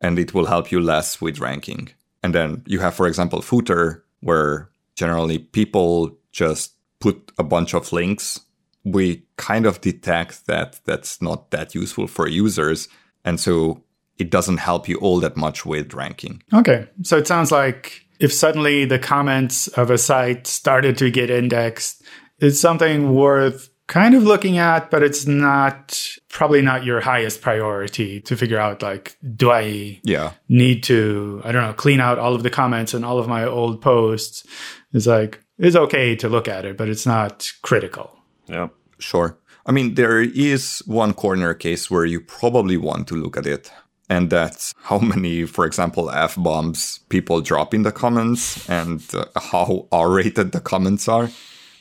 and 0.00 0.18
it 0.18 0.34
will 0.34 0.46
help 0.46 0.72
you 0.72 0.80
less 0.80 1.20
with 1.20 1.38
ranking. 1.38 1.90
And 2.22 2.34
then 2.34 2.62
you 2.66 2.80
have, 2.80 2.94
for 2.94 3.06
example, 3.06 3.40
footer, 3.40 4.04
where 4.20 4.68
generally 4.96 5.38
people 5.38 6.18
just 6.32 6.74
put 7.00 7.32
a 7.38 7.44
bunch 7.44 7.74
of 7.74 7.92
links. 7.92 8.40
We 8.84 9.24
kind 9.36 9.64
of 9.64 9.80
detect 9.80 10.46
that 10.46 10.80
that's 10.84 11.22
not 11.22 11.50
that 11.52 11.74
useful 11.74 12.06
for 12.08 12.26
users. 12.26 12.88
And 13.24 13.38
so 13.38 13.82
it 14.18 14.30
doesn't 14.30 14.58
help 14.58 14.88
you 14.88 14.96
all 14.98 15.20
that 15.20 15.36
much 15.36 15.64
with 15.64 15.94
ranking. 15.94 16.42
Okay. 16.52 16.86
So 17.02 17.16
it 17.16 17.26
sounds 17.26 17.50
like 17.52 18.06
if 18.18 18.32
suddenly 18.32 18.84
the 18.84 18.98
comments 18.98 19.68
of 19.68 19.90
a 19.90 19.98
site 19.98 20.46
started 20.46 20.96
to 20.98 21.10
get 21.10 21.30
indexed, 21.30 22.02
it's 22.42 22.60
something 22.60 23.14
worth 23.14 23.70
kind 23.88 24.14
of 24.14 24.22
looking 24.22 24.58
at, 24.58 24.90
but 24.90 25.02
it's 25.02 25.26
not 25.26 26.00
probably 26.30 26.62
not 26.62 26.84
your 26.84 27.00
highest 27.00 27.42
priority 27.42 28.20
to 28.22 28.36
figure 28.36 28.58
out 28.58 28.80
like, 28.82 29.16
do 29.36 29.50
I 29.50 30.00
Yeah. 30.02 30.32
need 30.48 30.82
to, 30.84 31.42
I 31.44 31.52
don't 31.52 31.62
know, 31.62 31.72
clean 31.74 32.00
out 32.00 32.18
all 32.18 32.34
of 32.34 32.42
the 32.42 32.50
comments 32.50 32.94
and 32.94 33.04
all 33.04 33.18
of 33.18 33.28
my 33.28 33.44
old 33.44 33.80
posts? 33.82 34.44
It's 34.92 35.06
like, 35.06 35.40
it's 35.58 35.76
okay 35.76 36.16
to 36.16 36.28
look 36.28 36.48
at 36.48 36.64
it, 36.64 36.76
but 36.76 36.88
it's 36.88 37.06
not 37.06 37.50
critical. 37.62 38.16
yeah. 38.48 38.68
Sure. 38.98 39.36
I 39.66 39.72
mean, 39.72 39.94
there 39.94 40.20
is 40.22 40.80
one 40.86 41.12
corner 41.12 41.54
case 41.54 41.90
where 41.90 42.04
you 42.04 42.20
probably 42.20 42.76
want 42.76 43.08
to 43.08 43.16
look 43.16 43.36
at 43.36 43.46
it. 43.46 43.70
And 44.08 44.30
that's 44.30 44.74
how 44.84 44.98
many, 45.00 45.44
for 45.44 45.64
example, 45.66 46.08
F 46.10 46.36
bombs 46.36 47.00
people 47.08 47.40
drop 47.40 47.74
in 47.74 47.82
the 47.82 47.92
comments 47.92 48.68
and 48.70 49.02
uh, 49.14 49.24
how 49.36 49.88
R 49.90 50.10
rated 50.10 50.52
the 50.52 50.60
comments 50.60 51.08
are. 51.08 51.30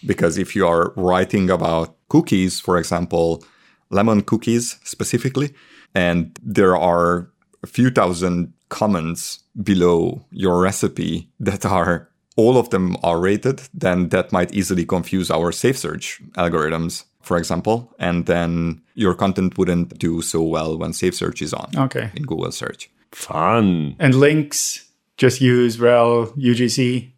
Because 0.06 0.38
if 0.38 0.56
you 0.56 0.66
are 0.68 0.94
writing 0.96 1.50
about 1.50 1.96
cookies, 2.10 2.60
for 2.60 2.78
example, 2.78 3.44
lemon 3.90 4.22
cookies 4.22 4.78
specifically, 4.84 5.54
and 5.96 6.38
there 6.44 6.76
are 6.78 7.30
a 7.64 7.68
few 7.68 7.90
thousand 7.90 8.54
comments 8.70 9.40
below 9.62 10.26
your 10.32 10.62
recipe 10.62 11.30
that 11.40 11.66
are 11.66 12.08
all 12.38 12.58
of 12.58 12.70
them 12.70 12.96
are 13.04 13.20
rated, 13.20 13.62
then 13.74 14.10
that 14.10 14.32
might 14.32 14.54
easily 14.54 14.86
confuse 14.86 15.30
our 15.30 15.52
safe 15.52 15.78
search 15.78 16.22
algorithms. 16.38 17.04
for 17.22 17.38
example, 17.38 17.94
and 18.00 18.26
then 18.26 18.82
your 18.96 19.14
content 19.14 19.56
wouldn't 19.58 20.00
do 20.00 20.24
so 20.24 20.42
well 20.42 20.76
when 20.80 20.92
Safe 20.92 21.14
Search 21.14 21.40
is 21.44 21.54
on 21.54 21.70
Okay. 21.78 22.10
in 22.16 22.24
Google 22.24 22.52
search. 22.52 22.90
Fun. 23.12 23.96
And 24.00 24.16
links, 24.16 24.90
just 25.18 25.40
use 25.40 25.80
rel 25.80 26.34
UGC. 26.36 27.12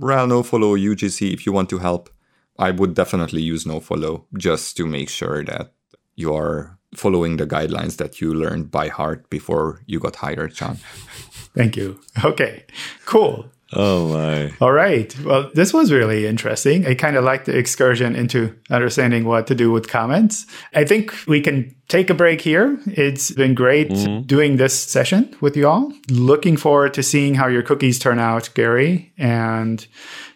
rel 0.00 0.26
nofollow 0.26 0.74
UGC 0.78 1.32
if 1.34 1.44
you 1.44 1.52
want 1.52 1.68
to 1.68 1.78
help. 1.78 2.08
I 2.58 2.70
would 2.70 2.94
definitely 2.94 3.42
use 3.42 3.64
nofollow 3.64 4.24
just 4.36 4.76
to 4.76 4.86
make 4.86 5.08
sure 5.08 5.44
that 5.44 5.72
you 6.14 6.34
are 6.34 6.78
following 6.94 7.36
the 7.38 7.46
guidelines 7.46 7.96
that 7.96 8.20
you 8.20 8.34
learned 8.34 8.70
by 8.70 8.88
heart 8.88 9.30
before 9.30 9.80
you 9.86 9.98
got 9.98 10.16
hired, 10.16 10.54
John. 10.54 10.76
Thank 11.54 11.76
you. 11.76 12.00
Okay, 12.24 12.64
cool. 13.06 13.46
Oh 13.74 14.08
my. 14.08 14.52
All 14.60 14.72
right. 14.72 15.18
Well, 15.20 15.50
this 15.54 15.72
was 15.72 15.90
really 15.90 16.26
interesting. 16.26 16.86
I 16.86 16.94
kind 16.94 17.16
of 17.16 17.24
like 17.24 17.46
the 17.46 17.56
excursion 17.56 18.14
into 18.14 18.54
understanding 18.70 19.24
what 19.24 19.46
to 19.46 19.54
do 19.54 19.70
with 19.70 19.88
comments. 19.88 20.46
I 20.74 20.84
think 20.84 21.14
we 21.26 21.40
can 21.40 21.74
take 21.88 22.10
a 22.10 22.14
break 22.14 22.42
here. 22.42 22.78
It's 22.86 23.30
been 23.30 23.54
great 23.54 23.88
mm-hmm. 23.88 24.26
doing 24.26 24.56
this 24.56 24.78
session 24.78 25.34
with 25.40 25.56
you 25.56 25.68
all. 25.68 25.90
Looking 26.10 26.58
forward 26.58 26.92
to 26.94 27.02
seeing 27.02 27.34
how 27.34 27.46
your 27.46 27.62
cookies 27.62 27.98
turn 27.98 28.18
out, 28.18 28.50
Gary, 28.54 29.12
and 29.16 29.86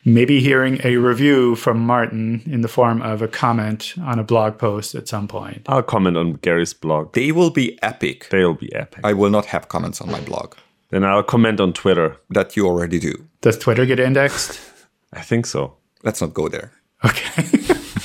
maybe 0.07 0.40
hearing 0.40 0.81
a 0.85 0.97
review 0.97 1.57
from 1.57 1.81
Martin 1.81 2.42
in 2.47 2.61
the 2.62 2.69
form 2.69 3.03
of 3.03 3.21
a 3.21 3.29
comment 3.29 3.95
on 4.01 4.19
a 4.19 4.25
blog 4.25 4.57
post 4.57 4.95
at 4.95 5.09
some 5.09 5.27
point. 5.29 5.62
I'll 5.66 5.83
comment 5.83 6.16
on 6.16 6.35
Gary's 6.35 6.73
blog. 6.73 7.12
They 7.12 7.33
will 7.33 7.51
be 7.51 7.77
epic. 7.83 8.29
They'll 8.31 8.55
be 8.55 8.75
epic. 8.75 9.01
I 9.05 9.12
will 9.12 9.31
not 9.31 9.47
have 9.47 9.69
comments 9.69 10.01
on 10.01 10.11
my 10.11 10.21
blog. 10.21 10.55
Then 10.90 11.05
I'll 11.05 11.25
comment 11.25 11.61
on 11.61 11.73
Twitter. 11.73 12.16
That 12.31 12.57
you 12.57 12.66
already 12.66 13.01
do. 13.01 13.27
Does 13.40 13.59
Twitter 13.59 13.85
get 13.85 13.99
indexed? 13.99 14.61
I 15.12 15.23
think 15.23 15.47
so. 15.47 15.77
Let's 16.05 16.21
not 16.21 16.33
go 16.33 16.49
there. 16.49 16.73
Okay. 17.05 17.42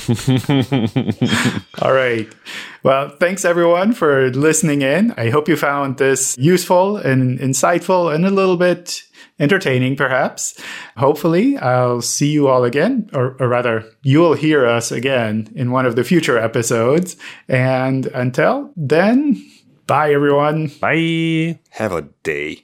All 1.80 1.92
right. 1.92 2.28
Well, 2.82 3.10
thanks 3.20 3.44
everyone 3.44 3.92
for 3.92 4.30
listening 4.30 4.82
in. 4.82 5.12
I 5.16 5.30
hope 5.30 5.48
you 5.48 5.56
found 5.56 5.98
this 5.98 6.36
useful 6.36 6.96
and 6.96 7.38
insightful 7.38 8.12
and 8.12 8.26
a 8.26 8.30
little 8.30 8.56
bit 8.56 9.04
entertaining, 9.38 9.96
perhaps. 9.96 10.58
Hopefully, 10.96 11.56
I'll 11.58 12.02
see 12.02 12.30
you 12.30 12.48
all 12.48 12.64
again, 12.64 13.10
or, 13.12 13.36
or 13.40 13.48
rather, 13.48 13.84
you'll 14.02 14.34
hear 14.34 14.66
us 14.66 14.92
again 14.92 15.52
in 15.54 15.70
one 15.70 15.86
of 15.86 15.96
the 15.96 16.04
future 16.04 16.38
episodes. 16.38 17.16
And 17.48 18.06
until 18.06 18.72
then, 18.76 19.44
bye 19.86 20.12
everyone. 20.12 20.70
Bye. 20.80 21.60
Have 21.70 21.92
a 21.92 22.02
day. 22.22 22.62